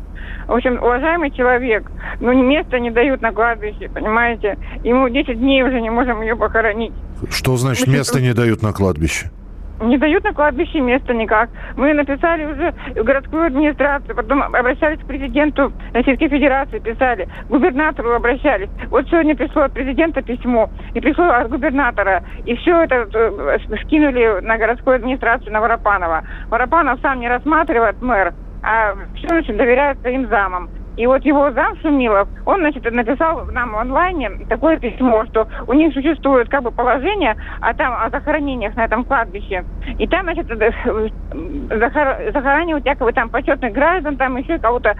В 0.48 0.54
общем, 0.54 0.82
уважаемый 0.82 1.32
человек, 1.32 1.92
ну 2.20 2.32
места 2.34 2.80
не 2.80 2.92
дают 2.92 3.22
на 3.22 3.32
кладбище, 3.32 3.90
понимаете? 3.90 4.58
Ему 4.84 5.10
10 5.10 5.38
дней 5.38 5.64
уже 5.64 5.82
не 5.82 5.90
можем 5.90 6.22
ее 6.22 6.36
похоронить. 6.36 6.94
Что 7.30 7.58
значит 7.58 7.88
место 7.88 8.22
не 8.22 8.34
дают 8.34 8.62
на 8.62 8.72
кладбище? 8.72 9.32
Не 9.82 9.98
дают 9.98 10.24
на 10.24 10.34
кладбище 10.34 10.80
места 10.80 11.14
никак. 11.14 11.50
Мы 11.76 11.94
написали 11.94 12.46
уже 12.46 12.74
в 12.96 13.04
городскую 13.04 13.46
администрацию, 13.46 14.16
потом 14.16 14.42
обращались 14.42 15.00
к 15.00 15.06
президенту 15.06 15.72
Российской 15.94 16.30
Федерации, 16.30 16.80
писали, 16.80 17.28
губернатору 17.50 18.14
обращались. 18.14 18.70
Вот 18.90 19.08
сегодня 19.08 19.36
пришло 19.36 19.64
от 19.64 19.74
президента 19.74 20.22
письмо, 20.22 20.70
и 20.94 21.00
пришло 21.00 21.26
от 21.26 21.50
губернатора, 21.50 22.24
и 22.46 22.56
все 22.56 22.84
это 22.84 23.08
э, 23.14 23.58
скинули 23.84 24.40
на 24.42 24.58
городскую 24.58 24.96
администрацию, 24.96 25.54
на 25.54 25.62
Воропанова. 25.62 26.24
Воропанов 26.50 27.00
сам 27.02 27.20
не 27.20 27.30
рассматривает 27.30 28.02
мэр, 28.02 28.34
а 28.64 28.96
все, 29.16 29.28
значит, 29.28 29.58
доверяет 29.58 30.00
своим 30.00 30.28
замам. 30.28 30.70
И 30.98 31.06
вот 31.06 31.24
его 31.24 31.52
зам 31.52 31.78
Шумилов, 31.82 32.28
он, 32.46 32.60
значит, 32.60 32.92
написал 32.92 33.46
нам 33.52 33.72
в 33.72 33.78
онлайне 33.78 34.32
такое 34.50 34.78
письмо, 34.78 35.26
что 35.28 35.48
у 35.68 35.74
них 35.74 35.94
существует 35.94 36.50
как 36.50 36.64
бы 36.64 36.72
положение 36.72 37.36
а 37.62 37.74
там, 37.74 37.94
о 37.94 38.10
захоронениях 38.10 38.76
на 38.76 38.86
этом 38.86 39.06
кладбище. 39.06 39.64
И 40.00 40.08
там, 40.08 40.24
значит, 40.24 40.48
захор... 40.48 42.18
захоранивают 42.34 42.86
якобы 42.86 43.14
там 43.14 43.30
почетных 43.30 43.74
граждан, 43.74 44.18
там 44.18 44.38
еще 44.38 44.58
кого-то. 44.58 44.96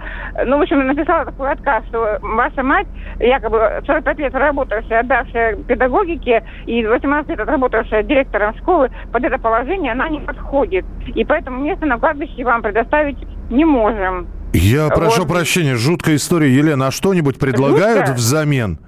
Ну, 0.46 0.58
в 0.58 0.62
общем, 0.62 0.86
написала 0.86 1.24
такой 1.24 1.50
отказ, 1.50 1.84
что 1.86 2.18
ваша 2.22 2.62
мать, 2.62 2.86
якобы 3.18 3.82
45 3.84 4.18
лет 4.18 4.34
работавшая, 4.34 5.00
отдавшая 5.00 5.56
педагогике 5.56 6.44
и 6.66 6.86
18 6.86 7.30
лет 7.30 7.40
отработавшая 7.40 8.04
директором 8.04 8.54
школы, 8.58 8.90
под 9.12 9.24
это 9.24 9.38
положение 9.38 9.92
она 9.92 10.08
не 10.08 10.20
подходит. 10.20 10.84
И 11.14 11.24
поэтому 11.24 11.60
место 11.60 11.86
на 11.86 11.98
кладбище 11.98 12.44
вам 12.44 12.62
предоставить 12.62 13.18
не 13.50 13.64
можем. 13.64 14.28
Я 14.52 14.88
прошу 14.88 15.22
вот. 15.22 15.28
прощения, 15.28 15.76
жуткая 15.76 16.16
история. 16.16 16.54
Елена, 16.54 16.88
а 16.88 16.90
что-нибудь 16.90 17.38
предлагают 17.38 18.06
Жутко? 18.06 18.14
взамен? 18.14 18.78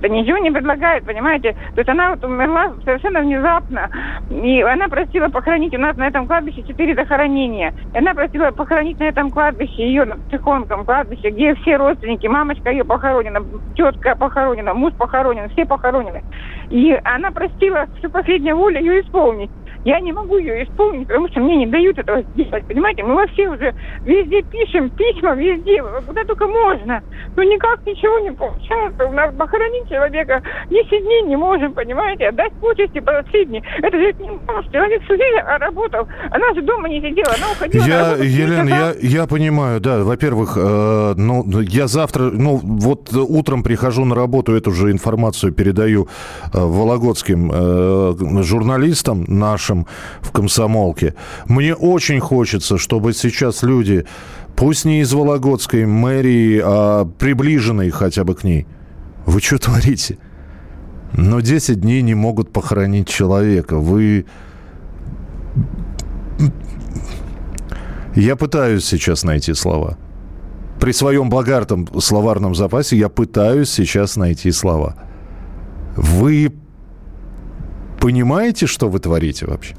Да 0.00 0.08
ничего 0.08 0.38
не 0.38 0.50
предлагает, 0.50 1.04
понимаете? 1.04 1.54
То 1.74 1.80
есть 1.80 1.88
она 1.88 2.10
вот 2.10 2.24
умерла 2.24 2.72
совершенно 2.84 3.20
внезапно. 3.20 3.90
И 4.30 4.62
она 4.62 4.88
просила 4.88 5.28
похоронить 5.28 5.74
у 5.74 5.78
нас 5.78 5.94
на 5.96 6.08
этом 6.08 6.26
кладбище 6.26 6.62
четыре 6.62 6.94
захоронения. 6.94 7.74
И 7.94 7.98
она 7.98 8.14
просила 8.14 8.50
похоронить 8.50 8.98
на 8.98 9.04
этом 9.04 9.30
кладбище 9.30 9.86
ее, 9.86 10.06
на 10.06 10.16
Тихонском 10.30 10.86
кладбище, 10.86 11.30
где 11.30 11.54
все 11.56 11.76
родственники, 11.76 12.26
мамочка 12.26 12.70
ее 12.70 12.84
похоронена, 12.84 13.44
тетка 13.76 14.16
похоронена, 14.16 14.72
муж 14.72 14.94
похоронен, 14.94 15.50
все 15.50 15.66
похоронены. 15.66 16.22
И 16.70 16.98
она 17.04 17.30
просила 17.30 17.86
всю 17.98 18.08
последнюю 18.08 18.56
волю 18.56 18.80
ее 18.80 19.02
исполнить. 19.02 19.50
Я 19.84 20.00
не 20.00 20.12
могу 20.12 20.36
ее 20.38 20.64
исполнить, 20.64 21.08
потому 21.08 21.28
что 21.28 21.40
мне 21.40 21.56
не 21.56 21.66
дают 21.66 21.98
этого 21.98 22.22
сделать. 22.34 22.66
Понимаете, 22.66 23.02
мы 23.02 23.14
вообще 23.14 23.48
уже 23.48 23.74
везде 24.04 24.42
пишем, 24.42 24.90
письма 24.90 25.34
везде, 25.34 25.82
куда 26.06 26.24
только 26.24 26.46
можно. 26.46 27.02
Но 27.36 27.42
никак 27.42 27.84
ничего 27.86 28.18
не 28.18 28.32
получается. 28.32 29.06
У 29.06 29.12
нас 29.12 29.34
похоронить 29.34 29.88
человека 29.88 30.42
10 30.68 30.88
дней 30.90 31.22
не 31.22 31.36
можем, 31.36 31.72
понимаете, 31.72 32.28
отдать 32.28 32.52
почести 32.54 33.00
последние. 33.00 33.62
Это 33.78 33.96
же 33.96 34.12
не 34.18 34.28
может. 34.46 34.70
Человек 34.72 35.02
всю 35.04 35.14
жизнь 35.14 35.38
работал. 35.58 36.06
Она 36.30 36.54
же 36.54 36.62
дома 36.62 36.88
не 36.88 37.00
сидела, 37.00 37.32
она 37.36 37.52
уходила 37.52 37.84
Я, 37.84 38.10
работу, 38.10 38.22
Елена, 38.24 38.68
я, 38.68 38.94
я 39.00 39.26
понимаю, 39.26 39.80
да. 39.80 40.04
Во-первых, 40.04 40.56
э, 40.56 41.14
ну, 41.16 41.60
я 41.60 41.86
завтра, 41.86 42.24
ну, 42.24 42.60
вот 42.62 43.12
утром 43.14 43.62
прихожу 43.62 44.04
на 44.04 44.14
работу, 44.14 44.52
эту 44.54 44.72
же 44.72 44.90
информацию 44.90 45.52
передаю 45.52 46.08
э, 46.52 46.58
вологодским 46.58 47.50
э, 47.52 48.42
журналистам 48.42 49.24
нашим, 49.28 49.69
нашим 49.70 49.86
в 50.20 50.32
комсомолке. 50.32 51.14
Мне 51.46 51.74
очень 51.74 52.20
хочется, 52.20 52.78
чтобы 52.78 53.12
сейчас 53.12 53.62
люди, 53.62 54.06
пусть 54.56 54.84
не 54.84 55.00
из 55.00 55.12
Вологодской 55.12 55.86
мэрии, 55.86 56.60
а 56.62 57.04
приближенные 57.04 57.90
хотя 57.90 58.24
бы 58.24 58.34
к 58.34 58.44
ней. 58.44 58.66
Вы 59.26 59.40
что 59.40 59.58
творите? 59.58 60.18
Но 61.12 61.40
10 61.40 61.80
дней 61.80 62.02
не 62.02 62.14
могут 62.14 62.52
похоронить 62.52 63.08
человека. 63.08 63.76
Вы... 63.76 64.26
Я 68.14 68.36
пытаюсь 68.36 68.84
сейчас 68.84 69.24
найти 69.24 69.54
слова. 69.54 69.96
При 70.80 70.92
своем 70.92 71.28
богатом 71.28 71.86
словарном 72.00 72.54
запасе 72.54 72.96
я 72.96 73.08
пытаюсь 73.08 73.70
сейчас 73.70 74.16
найти 74.16 74.50
слова. 74.52 74.96
Вы 75.96 76.52
понимаете, 78.00 78.66
что 78.66 78.88
вы 78.88 78.98
творите 78.98 79.46
вообще? 79.46 79.74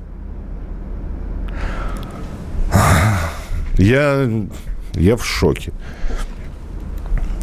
Я, 3.78 4.30
я 4.94 5.16
в 5.18 5.26
шоке. 5.26 5.74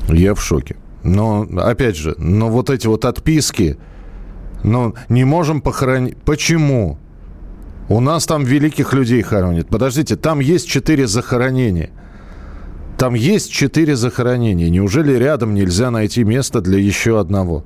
Я 0.08 0.34
в 0.34 0.42
шоке. 0.42 0.76
Но, 1.02 1.46
опять 1.58 1.96
же, 1.96 2.14
но 2.18 2.48
вот 2.48 2.70
эти 2.70 2.86
вот 2.86 3.04
отписки, 3.04 3.76
но 4.62 4.94
не 5.08 5.24
можем 5.24 5.60
похоронить. 5.60 6.16
Почему? 6.18 6.98
У 7.88 8.00
нас 8.00 8.26
там 8.26 8.44
великих 8.44 8.92
людей 8.92 9.22
хоронят. 9.22 9.68
Подождите, 9.68 10.16
там 10.16 10.40
есть 10.40 10.68
четыре 10.68 11.06
захоронения. 11.06 11.90
Там 12.98 13.14
есть 13.14 13.50
четыре 13.50 13.96
захоронения. 13.96 14.68
Неужели 14.68 15.14
рядом 15.14 15.54
нельзя 15.54 15.90
найти 15.90 16.24
место 16.24 16.60
для 16.60 16.78
еще 16.78 17.18
одного? 17.20 17.64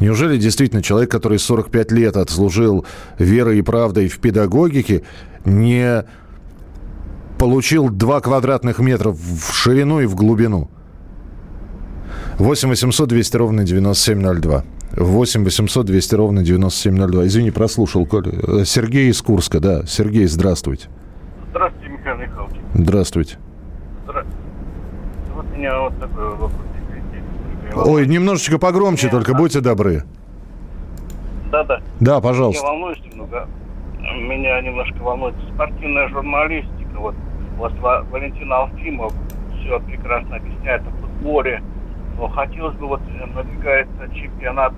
Неужели 0.00 0.38
действительно 0.38 0.82
человек, 0.82 1.10
который 1.10 1.38
45 1.38 1.92
лет 1.92 2.16
отслужил 2.16 2.86
верой 3.18 3.58
и 3.58 3.62
правдой 3.62 4.08
в 4.08 4.18
педагогике, 4.18 5.02
не 5.44 6.04
получил 7.38 7.90
2 7.90 8.20
квадратных 8.20 8.78
метра 8.78 9.10
в 9.10 9.52
ширину 9.52 10.00
и 10.00 10.06
в 10.06 10.14
глубину? 10.14 10.70
8 12.38 12.70
800 12.70 13.08
200 13.08 13.36
ровно 13.36 13.64
9702. 13.64 14.64
8 14.96 15.44
800 15.44 15.86
200 15.86 16.14
ровно 16.14 16.42
9702. 16.42 17.26
Извини, 17.26 17.50
прослушал. 17.50 18.08
Э, 18.10 18.64
Сергей 18.64 19.10
из 19.10 19.20
Курска, 19.20 19.60
да. 19.60 19.84
Сергей, 19.86 20.26
здравствуйте. 20.26 20.88
Здравствуйте, 21.50 21.88
Михаил 21.90 22.16
Михайлович. 22.16 22.56
Здравствуйте. 22.74 23.36
Здравствуйте. 24.04 24.38
Вот 25.34 25.44
у 25.52 25.58
меня 25.58 25.80
вот 25.80 25.98
такой 26.00 26.30
вопрос. 26.30 26.52
Ой, 27.74 28.06
немножечко 28.06 28.58
погромче 28.58 29.04
Нет, 29.04 29.12
только, 29.12 29.34
будьте 29.34 29.60
добры. 29.60 30.04
Да-да. 31.50 31.80
Да, 32.00 32.20
пожалуйста. 32.20 32.64
Я 32.64 32.70
волнуюсь 32.72 33.00
немного. 33.04 33.48
Меня 33.98 34.60
немножко 34.60 34.96
волнует 34.98 35.34
спортивная 35.54 36.08
журналистика. 36.08 36.96
Вот 36.96 37.14
у 37.58 37.60
вас 37.60 37.72
Валентин 38.10 38.52
Алфимов 38.52 39.12
все 39.60 39.80
прекрасно 39.80 40.36
объясняет 40.36 40.82
о 40.82 40.90
футболе. 40.90 41.62
Но 42.18 42.28
хотелось 42.28 42.76
бы, 42.76 42.86
вот 42.86 43.00
надвигается 43.34 44.08
чемпионат, 44.14 44.72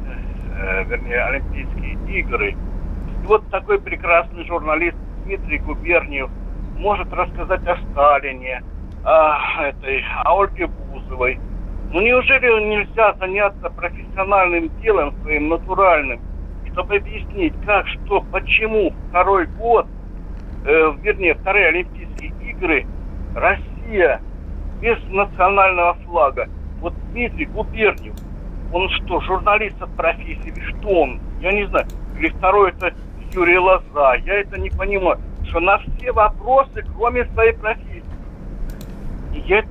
э, 0.57 0.85
вернее, 0.85 1.25
Олимпийские 1.25 2.21
игры. 2.21 2.51
И 2.51 3.27
вот 3.27 3.49
такой 3.51 3.81
прекрасный 3.81 4.45
журналист 4.47 4.97
Дмитрий 5.25 5.59
Губерниев 5.59 6.29
может 6.77 7.13
рассказать 7.13 7.67
о 7.67 7.77
Сталине, 7.77 8.63
о, 9.05 9.63
этой, 9.63 10.05
о 10.25 10.43
Ольге 10.43 10.67
Бузовой, 10.67 11.39
ну 11.93 12.01
неужели 12.01 12.47
нельзя 12.65 13.15
заняться 13.15 13.71
профессиональным 13.71 14.71
делом 14.81 15.15
своим 15.23 15.49
натуральным, 15.49 16.21
чтобы 16.73 16.97
объяснить, 16.97 17.55
как, 17.67 17.87
что, 17.87 18.23
почему 18.33 18.93
второй 19.09 19.47
год, 19.47 19.87
э, 20.65 20.93
вернее, 21.03 21.35
вторые 21.35 21.69
Олимпийские 21.69 22.33
игры, 22.51 22.87
Россия 23.35 24.21
без 24.81 24.99
национального 25.11 25.95
флага. 26.05 26.49
Вот 26.81 26.95
Дмитрий 27.13 27.47
Губерниев, 27.47 28.15
он 28.73 28.89
что, 28.91 29.21
журналист 29.21 29.81
от 29.81 29.95
профессии, 29.95 30.53
что 30.61 30.89
он? 30.89 31.21
Я 31.41 31.53
не 31.53 31.67
знаю. 31.67 31.87
Или 32.19 32.29
второй 32.31 32.71
это 32.71 32.95
Юрий 33.33 33.59
Лоза. 33.59 34.15
Я 34.25 34.41
это 34.41 34.59
не 34.59 34.71
понимаю. 34.71 35.21
Что 35.49 35.61
на 35.61 35.79
все 35.79 36.13
вопросы, 36.13 36.85
кроме 36.97 37.27
своей 37.27 37.53
профессии. 37.53 38.03
Я 39.47 39.63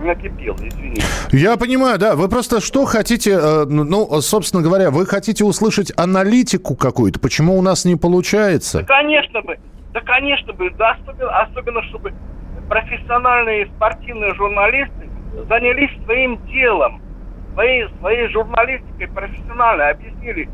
накипело, 0.00 0.56
извините. 0.56 1.02
Я 1.32 1.56
понимаю, 1.56 1.98
да. 1.98 2.16
Вы 2.16 2.28
просто 2.28 2.60
что 2.60 2.84
хотите, 2.84 3.32
э, 3.32 3.64
ну, 3.64 4.20
собственно 4.20 4.62
говоря, 4.62 4.90
вы 4.90 5.06
хотите 5.06 5.44
услышать 5.44 5.92
аналитику 5.96 6.76
какую-то, 6.76 7.20
почему 7.20 7.58
у 7.58 7.62
нас 7.62 7.84
не 7.84 7.96
получается? 7.96 8.80
Да, 8.80 8.84
конечно 8.84 9.42
бы, 9.42 9.58
да, 9.92 10.00
конечно 10.00 10.52
бы, 10.52 10.70
да, 10.70 10.92
особенно, 10.92 11.40
особенно 11.40 11.82
чтобы 11.84 12.12
профессиональные 12.68 13.66
спортивные 13.76 14.34
журналисты 14.34 15.08
занялись 15.48 15.90
своим 16.04 16.44
делом, 16.46 17.02
своей, 17.54 17.86
своей 18.00 18.28
журналистикой 18.28 19.08
профессионально, 19.08 19.90
объяснили 19.90 20.48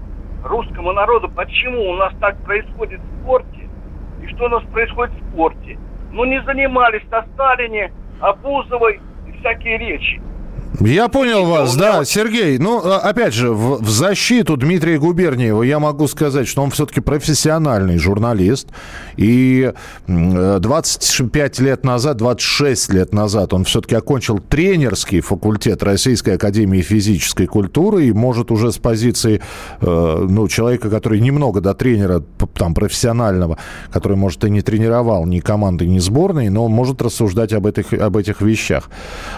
русскому 0.45 0.93
народу, 0.93 1.29
почему 1.29 1.91
у 1.91 1.95
нас 1.95 2.13
так 2.21 2.37
происходит 2.45 3.01
в 3.01 3.23
спорте 3.23 3.69
и 4.23 4.27
что 4.35 4.47
у 4.47 4.49
нас 4.49 4.63
происходит 4.73 5.15
в 5.15 5.33
спорте. 5.33 5.79
Ну, 6.11 6.25
не 6.25 6.43
занимались 6.43 7.03
о 7.11 7.23
Сталине, 7.35 7.93
о 8.21 8.33
Só 9.43 9.55
Я 10.81 11.09
понял 11.09 11.47
вас, 11.47 11.75
да, 11.77 12.05
Сергей. 12.05 12.59
Ну, 12.59 12.81
а, 12.85 12.99
опять 12.99 13.35
же, 13.35 13.51
в, 13.51 13.83
в 13.83 13.91
защиту 13.91 14.57
Дмитрия 14.57 14.99
Губерниева 14.99 15.63
я 15.63 15.79
могу 15.79 16.07
сказать, 16.07 16.47
что 16.47 16.63
он 16.63 16.71
все-таки 16.71 17.01
профессиональный 17.01 17.99
журналист. 17.99 18.69
И 19.17 19.73
25 20.07 21.59
лет 21.61 21.85
назад, 21.85 22.19
26 22.19 22.93
лет 22.93 23.13
назад 23.13 23.55
он 23.55 23.65
все-таки 23.65 23.97
окончил 23.97 24.39
тренерский 24.39 25.21
факультет 25.21 25.83
Российской 25.83 26.35
Академии 26.35 26.83
Физической 26.83 27.47
Культуры 27.47 28.07
и 28.07 28.13
может 28.13 28.53
уже 28.53 28.71
с 28.71 28.79
позиции 28.79 29.41
э, 29.81 30.27
ну, 30.29 30.49
человека, 30.49 30.91
который 30.91 31.21
немного 31.21 31.61
до 31.61 31.75
тренера 31.75 32.23
там, 32.55 32.75
профессионального, 32.75 33.59
который, 33.91 34.17
может, 34.17 34.45
и 34.45 34.51
не 34.51 34.61
тренировал 34.61 35.27
ни 35.27 35.41
команды, 35.41 35.89
ни 35.89 35.99
сборной, 35.99 36.51
но 36.51 36.69
может 36.69 37.03
рассуждать 37.03 37.53
об 37.53 37.67
этих, 37.67 37.93
об 37.93 38.17
этих 38.17 38.43
вещах. 38.43 38.91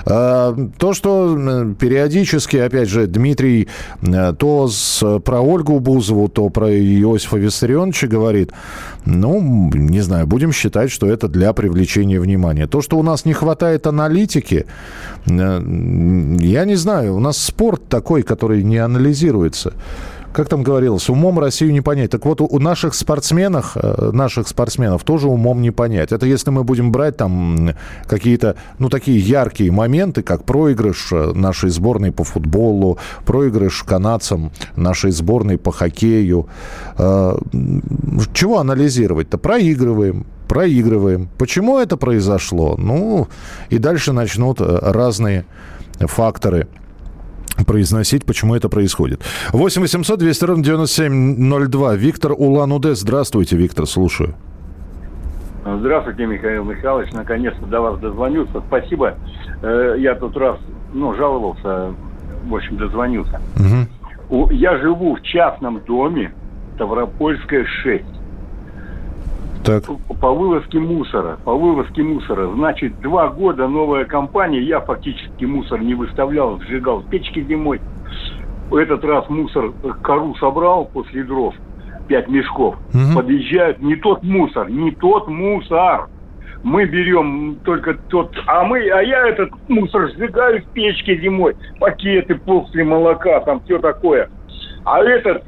Э, 0.04 0.54
то, 0.76 0.92
что 0.92 1.19
периодически, 1.78 2.56
опять 2.56 2.88
же, 2.88 3.06
Дмитрий 3.06 3.68
э, 4.02 4.34
то 4.38 4.68
с, 4.68 5.20
про 5.20 5.40
Ольгу 5.40 5.80
Бузову, 5.80 6.28
то 6.28 6.48
про 6.50 6.70
Иосифа 6.70 7.36
Виссарионовича 7.36 8.06
говорит, 8.06 8.52
ну, 9.04 9.70
не 9.74 10.00
знаю, 10.00 10.26
будем 10.26 10.52
считать, 10.52 10.90
что 10.90 11.06
это 11.06 11.28
для 11.28 11.52
привлечения 11.52 12.20
внимания. 12.20 12.66
То, 12.66 12.82
что 12.82 12.98
у 12.98 13.02
нас 13.02 13.24
не 13.24 13.32
хватает 13.32 13.86
аналитики, 13.86 14.66
э, 15.26 15.62
я 16.40 16.64
не 16.64 16.76
знаю, 16.76 17.16
у 17.16 17.20
нас 17.20 17.38
спорт 17.38 17.88
такой, 17.88 18.22
который 18.22 18.62
не 18.62 18.78
анализируется 18.78 19.72
как 20.32 20.48
там 20.48 20.62
говорилось, 20.62 21.08
умом 21.08 21.38
Россию 21.38 21.72
не 21.72 21.80
понять. 21.80 22.10
Так 22.10 22.24
вот, 22.24 22.40
у 22.40 22.58
наших 22.58 22.94
спортсменов, 22.94 23.76
э, 23.76 24.10
наших 24.12 24.48
спортсменов 24.48 25.02
тоже 25.02 25.28
умом 25.28 25.60
не 25.60 25.70
понять. 25.70 26.12
Это 26.12 26.26
если 26.26 26.50
мы 26.50 26.64
будем 26.64 26.92
брать 26.92 27.16
там 27.16 27.70
какие-то, 28.06 28.56
ну, 28.78 28.88
такие 28.88 29.18
яркие 29.18 29.72
моменты, 29.72 30.22
как 30.22 30.44
проигрыш 30.44 31.08
э, 31.12 31.32
нашей 31.34 31.70
сборной 31.70 32.12
по 32.12 32.24
футболу, 32.24 32.98
проигрыш 33.26 33.82
канадцам 33.82 34.52
нашей 34.76 35.10
сборной 35.10 35.58
по 35.58 35.72
хоккею. 35.72 36.46
Э, 36.96 37.36
чего 38.32 38.58
анализировать-то? 38.58 39.38
Проигрываем, 39.38 40.26
проигрываем. 40.48 41.28
Почему 41.38 41.78
это 41.78 41.96
произошло? 41.96 42.76
Ну, 42.78 43.28
и 43.68 43.78
дальше 43.78 44.12
начнут 44.12 44.60
разные 44.60 45.44
факторы 45.98 46.68
произносить, 47.64 48.24
почему 48.24 48.54
это 48.54 48.68
происходит. 48.68 49.22
8 49.52 49.82
800 49.82 50.18
200 50.18 50.44
ровно 50.44 50.64
9702. 50.64 51.94
Виктор 51.96 52.32
Улан-Удэ. 52.32 52.94
Здравствуйте, 52.94 53.56
Виктор, 53.56 53.86
слушаю. 53.86 54.34
Здравствуйте, 55.64 56.26
Михаил 56.26 56.64
Михайлович. 56.64 57.12
Наконец-то 57.12 57.66
до 57.66 57.80
вас 57.80 58.00
дозвонился. 58.00 58.62
Спасибо. 58.66 59.14
Э, 59.62 59.96
я 59.98 60.14
тут 60.14 60.36
раз 60.36 60.58
ну, 60.92 61.14
жаловался, 61.14 61.94
в 62.46 62.54
общем, 62.54 62.76
дозвонился. 62.76 63.40
Угу. 64.28 64.50
Я 64.52 64.78
живу 64.78 65.16
в 65.16 65.22
частном 65.22 65.80
доме, 65.80 66.32
Ставропольская 66.74 67.66
6. 67.82 68.04
Так. 69.64 69.84
По 70.20 70.32
вывозке 70.32 70.78
мусора. 70.78 71.38
По 71.44 71.54
вывозке 71.54 72.02
мусора. 72.02 72.48
Значит, 72.54 72.98
два 73.00 73.28
года 73.28 73.68
новая 73.68 74.04
компания. 74.04 74.60
Я 74.60 74.80
фактически 74.80 75.44
мусор 75.44 75.80
не 75.82 75.94
выставлял, 75.94 76.60
сжигал 76.60 77.02
печки 77.02 77.42
зимой. 77.44 77.80
В 78.70 78.76
этот 78.76 79.04
раз 79.04 79.28
мусор 79.28 79.72
кору 80.02 80.34
собрал 80.36 80.86
после 80.86 81.24
дров. 81.24 81.54
Пять 82.08 82.28
мешков. 82.28 82.76
Угу. 82.94 83.16
Подъезжают. 83.16 83.80
Не 83.80 83.96
тот 83.96 84.22
мусор. 84.22 84.70
Не 84.70 84.92
тот 84.92 85.28
мусор. 85.28 86.08
Мы 86.62 86.84
берем 86.84 87.56
только 87.64 87.94
тот... 88.08 88.36
А 88.46 88.64
мы, 88.64 88.80
а 88.90 89.00
я 89.00 89.28
этот 89.28 89.50
мусор 89.68 90.10
сжигаю 90.10 90.62
в 90.62 90.66
печке 90.72 91.18
зимой. 91.18 91.56
Пакеты 91.78 92.34
после 92.34 92.84
молока, 92.84 93.40
там 93.40 93.60
все 93.64 93.78
такое. 93.78 94.28
А 94.84 95.02
этот, 95.02 95.42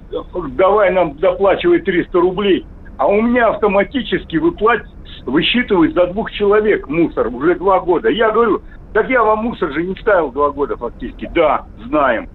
давай 0.56 0.90
нам 0.90 1.16
доплачивай 1.18 1.80
300 1.80 2.18
рублей 2.18 2.66
а 2.98 3.06
у 3.06 3.20
меня 3.20 3.48
автоматически 3.48 4.36
выплат... 4.36 4.82
высчитывают 5.26 5.94
за 5.94 6.06
двух 6.08 6.30
человек 6.32 6.88
мусор 6.88 7.28
уже 7.28 7.54
два 7.56 7.80
года. 7.80 8.08
Я 8.08 8.30
говорю, 8.30 8.62
так 8.92 9.08
я 9.08 9.22
вам 9.22 9.44
мусор 9.44 9.72
же 9.72 9.82
не 9.82 9.94
ставил 9.96 10.30
два 10.30 10.50
года 10.50 10.76
фактически. 10.76 11.30
Да, 11.34 11.66
знаем. 11.86 12.28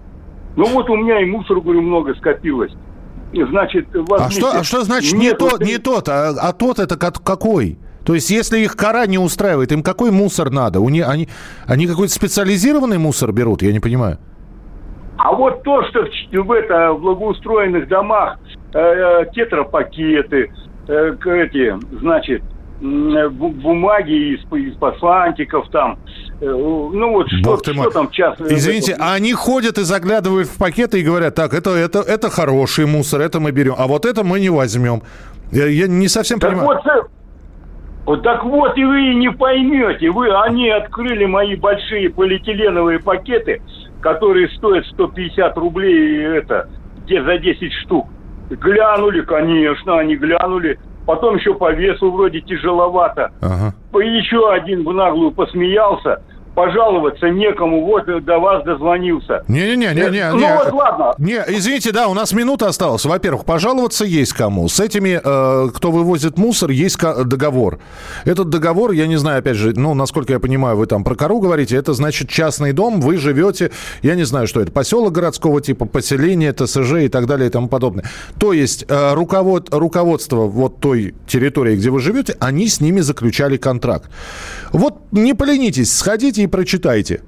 Ну 0.56 0.66
вот 0.66 0.90
у 0.90 0.96
меня 0.96 1.20
и 1.20 1.24
мусор, 1.24 1.60
говорю, 1.60 1.82
много 1.82 2.14
скопилось. 2.14 2.72
Значит, 3.32 3.88
а, 3.94 4.30
что, 4.30 4.50
а 4.52 4.64
что 4.64 4.82
значит 4.82 5.12
не 5.16 5.34
тот, 5.34 5.60
не 5.60 5.78
тот, 5.78 6.08
а, 6.08 6.30
а 6.30 6.52
тот 6.52 6.78
это 6.78 6.96
какой? 6.96 7.78
То 8.04 8.14
есть, 8.14 8.30
если 8.30 8.58
их 8.60 8.74
кора 8.74 9.06
не 9.06 9.18
устраивает, 9.18 9.70
им 9.70 9.82
какой 9.82 10.10
мусор 10.10 10.50
надо? 10.50 10.80
У 10.80 10.88
них, 10.88 11.06
они, 11.06 11.28
они 11.66 11.86
какой-то 11.86 12.12
специализированный 12.12 12.96
мусор 12.96 13.32
берут, 13.32 13.60
я 13.60 13.70
не 13.70 13.80
понимаю. 13.80 14.16
А 15.18 15.32
вот 15.32 15.62
то, 15.62 15.82
что 15.88 16.04
в, 16.04 16.42
в, 16.42 16.52
это, 16.52 16.92
в 16.92 17.00
благоустроенных 17.02 17.86
домах 17.88 18.38
тетрапакеты, 18.72 20.50
э, 20.88 21.16
эти, 21.24 21.74
значит, 21.98 22.42
бумаги 22.80 24.34
из, 24.34 24.40
из 24.52 24.76
послантиков 24.76 25.68
там. 25.70 25.98
Ну 26.40 27.12
вот 27.12 27.26
что, 27.28 27.56
что 27.56 27.90
там 27.90 28.10
часто... 28.10 28.44
Извините, 28.44 28.96
а 28.98 29.14
они 29.14 29.32
ходят 29.32 29.78
и 29.78 29.82
заглядывают 29.82 30.48
в 30.48 30.56
пакеты 30.56 31.00
и 31.00 31.02
говорят, 31.02 31.34
так, 31.34 31.52
это, 31.52 31.70
это, 31.70 31.98
это 32.00 32.30
хороший 32.30 32.86
мусор, 32.86 33.20
это 33.20 33.40
мы 33.40 33.50
берем, 33.50 33.74
а 33.76 33.88
вот 33.88 34.04
это 34.04 34.22
мы 34.22 34.38
не 34.38 34.50
возьмем. 34.50 35.02
Я, 35.50 35.66
я 35.66 35.88
не 35.88 36.06
совсем 36.08 36.38
так 36.38 36.50
понимаю. 36.50 36.80
Вот, 36.84 37.10
вот 38.06 38.22
так 38.22 38.44
вот 38.44 38.78
и 38.78 38.84
вы 38.84 39.14
не 39.14 39.30
поймете. 39.30 40.10
Вы, 40.10 40.30
они 40.30 40.70
открыли 40.70 41.24
мои 41.24 41.56
большие 41.56 42.10
полиэтиленовые 42.10 43.00
пакеты, 43.00 43.60
которые 44.00 44.48
стоят 44.50 44.86
150 44.86 45.56
рублей 45.58 46.24
это, 46.24 46.68
где 47.04 47.22
за 47.22 47.38
10 47.38 47.72
штук. 47.84 48.06
Глянули, 48.50 49.22
конечно, 49.22 49.98
они 49.98 50.16
глянули. 50.16 50.78
Потом 51.06 51.36
еще 51.36 51.54
по 51.54 51.72
весу 51.72 52.10
вроде 52.10 52.40
тяжеловато. 52.40 53.32
Ага. 53.40 53.74
Еще 53.98 54.50
один 54.50 54.84
в 54.84 54.92
наглую 54.92 55.32
посмеялся 55.32 56.22
пожаловаться 56.58 57.28
некому, 57.28 57.86
вот 57.86 58.06
до 58.24 58.40
вас 58.40 58.64
дозвонился. 58.64 59.44
Не-не-не, 59.46 59.94
не, 59.94 60.10
не, 60.10 60.30
ну, 60.32 60.40
не. 60.40 60.56
вот 60.56 60.72
ладно. 60.72 61.14
Не, 61.16 61.40
извините, 61.46 61.92
да, 61.92 62.08
у 62.08 62.14
нас 62.14 62.32
минута 62.32 62.66
осталась. 62.66 63.04
Во-первых, 63.04 63.44
пожаловаться 63.44 64.04
есть 64.04 64.32
кому. 64.32 64.68
С 64.68 64.80
этими, 64.80 65.20
э, 65.22 65.68
кто 65.70 65.92
вывозит 65.92 66.36
мусор, 66.36 66.70
есть 66.70 66.98
договор. 66.98 67.78
Этот 68.24 68.48
договор, 68.48 68.90
я 68.90 69.06
не 69.06 69.14
знаю, 69.18 69.38
опять 69.38 69.54
же, 69.54 69.72
ну, 69.76 69.94
насколько 69.94 70.32
я 70.32 70.40
понимаю, 70.40 70.76
вы 70.76 70.86
там 70.86 71.04
про 71.04 71.14
кору 71.14 71.38
говорите, 71.38 71.76
это 71.76 71.92
значит 71.92 72.28
частный 72.28 72.72
дом, 72.72 73.00
вы 73.00 73.18
живете, 73.18 73.70
я 74.02 74.16
не 74.16 74.24
знаю, 74.24 74.48
что 74.48 74.60
это, 74.60 74.72
поселок 74.72 75.12
городского 75.12 75.60
типа, 75.60 75.84
поселение, 75.86 76.52
ТСЖ 76.52 77.04
и 77.04 77.08
так 77.08 77.26
далее 77.26 77.46
и 77.46 77.50
тому 77.52 77.68
подобное. 77.68 78.04
То 78.40 78.52
есть 78.52 78.84
э, 78.88 79.14
руковод, 79.14 79.68
руководство 79.70 80.48
вот 80.48 80.80
той 80.80 81.14
территории, 81.28 81.76
где 81.76 81.90
вы 81.90 82.00
живете, 82.00 82.36
они 82.40 82.66
с 82.66 82.80
ними 82.80 82.98
заключали 82.98 83.58
контракт. 83.58 84.10
Вот 84.72 84.96
не 85.12 85.34
поленитесь, 85.34 85.92
сходите 85.92 86.42
и 86.42 86.46
прочитайте. 86.46 87.22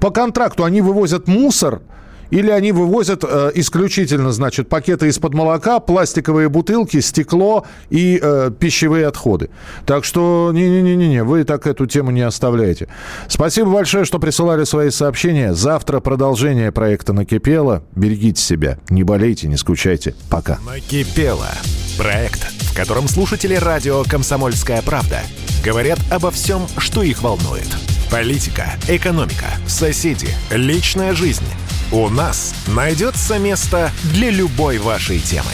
По 0.00 0.10
контракту 0.10 0.64
они 0.64 0.80
вывозят 0.80 1.28
мусор, 1.28 1.82
или 2.30 2.50
они 2.50 2.72
вывозят 2.72 3.24
э, 3.24 3.52
исключительно, 3.54 4.32
значит, 4.32 4.68
пакеты 4.68 5.08
из-под 5.08 5.34
молока, 5.34 5.80
пластиковые 5.80 6.48
бутылки, 6.48 7.00
стекло 7.00 7.66
и 7.90 8.18
э, 8.20 8.50
пищевые 8.58 9.06
отходы. 9.06 9.50
Так 9.86 10.04
что 10.04 10.50
не-не-не-не, 10.52 11.24
вы 11.24 11.44
так 11.44 11.66
эту 11.66 11.86
тему 11.86 12.10
не 12.10 12.22
оставляете. 12.22 12.88
Спасибо 13.28 13.70
большое, 13.70 14.04
что 14.04 14.18
присылали 14.18 14.64
свои 14.64 14.90
сообщения. 14.90 15.54
Завтра 15.54 16.00
продолжение 16.00 16.72
проекта 16.72 17.12
«Накипело». 17.12 17.82
Берегите 17.94 18.40
себя, 18.40 18.78
не 18.90 19.02
болейте, 19.02 19.48
не 19.48 19.56
скучайте. 19.56 20.14
Пока. 20.30 20.58
«Накипело»– 20.66 21.48
проект, 21.98 22.42
в 22.62 22.76
котором 22.76 23.08
слушатели 23.08 23.54
радио 23.54 24.02
«Комсомольская 24.04 24.82
правда» 24.82 25.20
говорят 25.64 25.98
обо 26.10 26.30
всем, 26.30 26.62
что 26.78 27.02
их 27.02 27.22
волнует– 27.22 27.68
Политика, 28.14 28.74
экономика, 28.86 29.46
соседи, 29.66 30.28
личная 30.52 31.14
жизнь. 31.14 31.42
У 31.92 32.08
нас 32.08 32.54
найдется 32.66 33.38
место 33.38 33.90
для 34.12 34.30
любой 34.30 34.78
вашей 34.78 35.20
темы. 35.20 35.52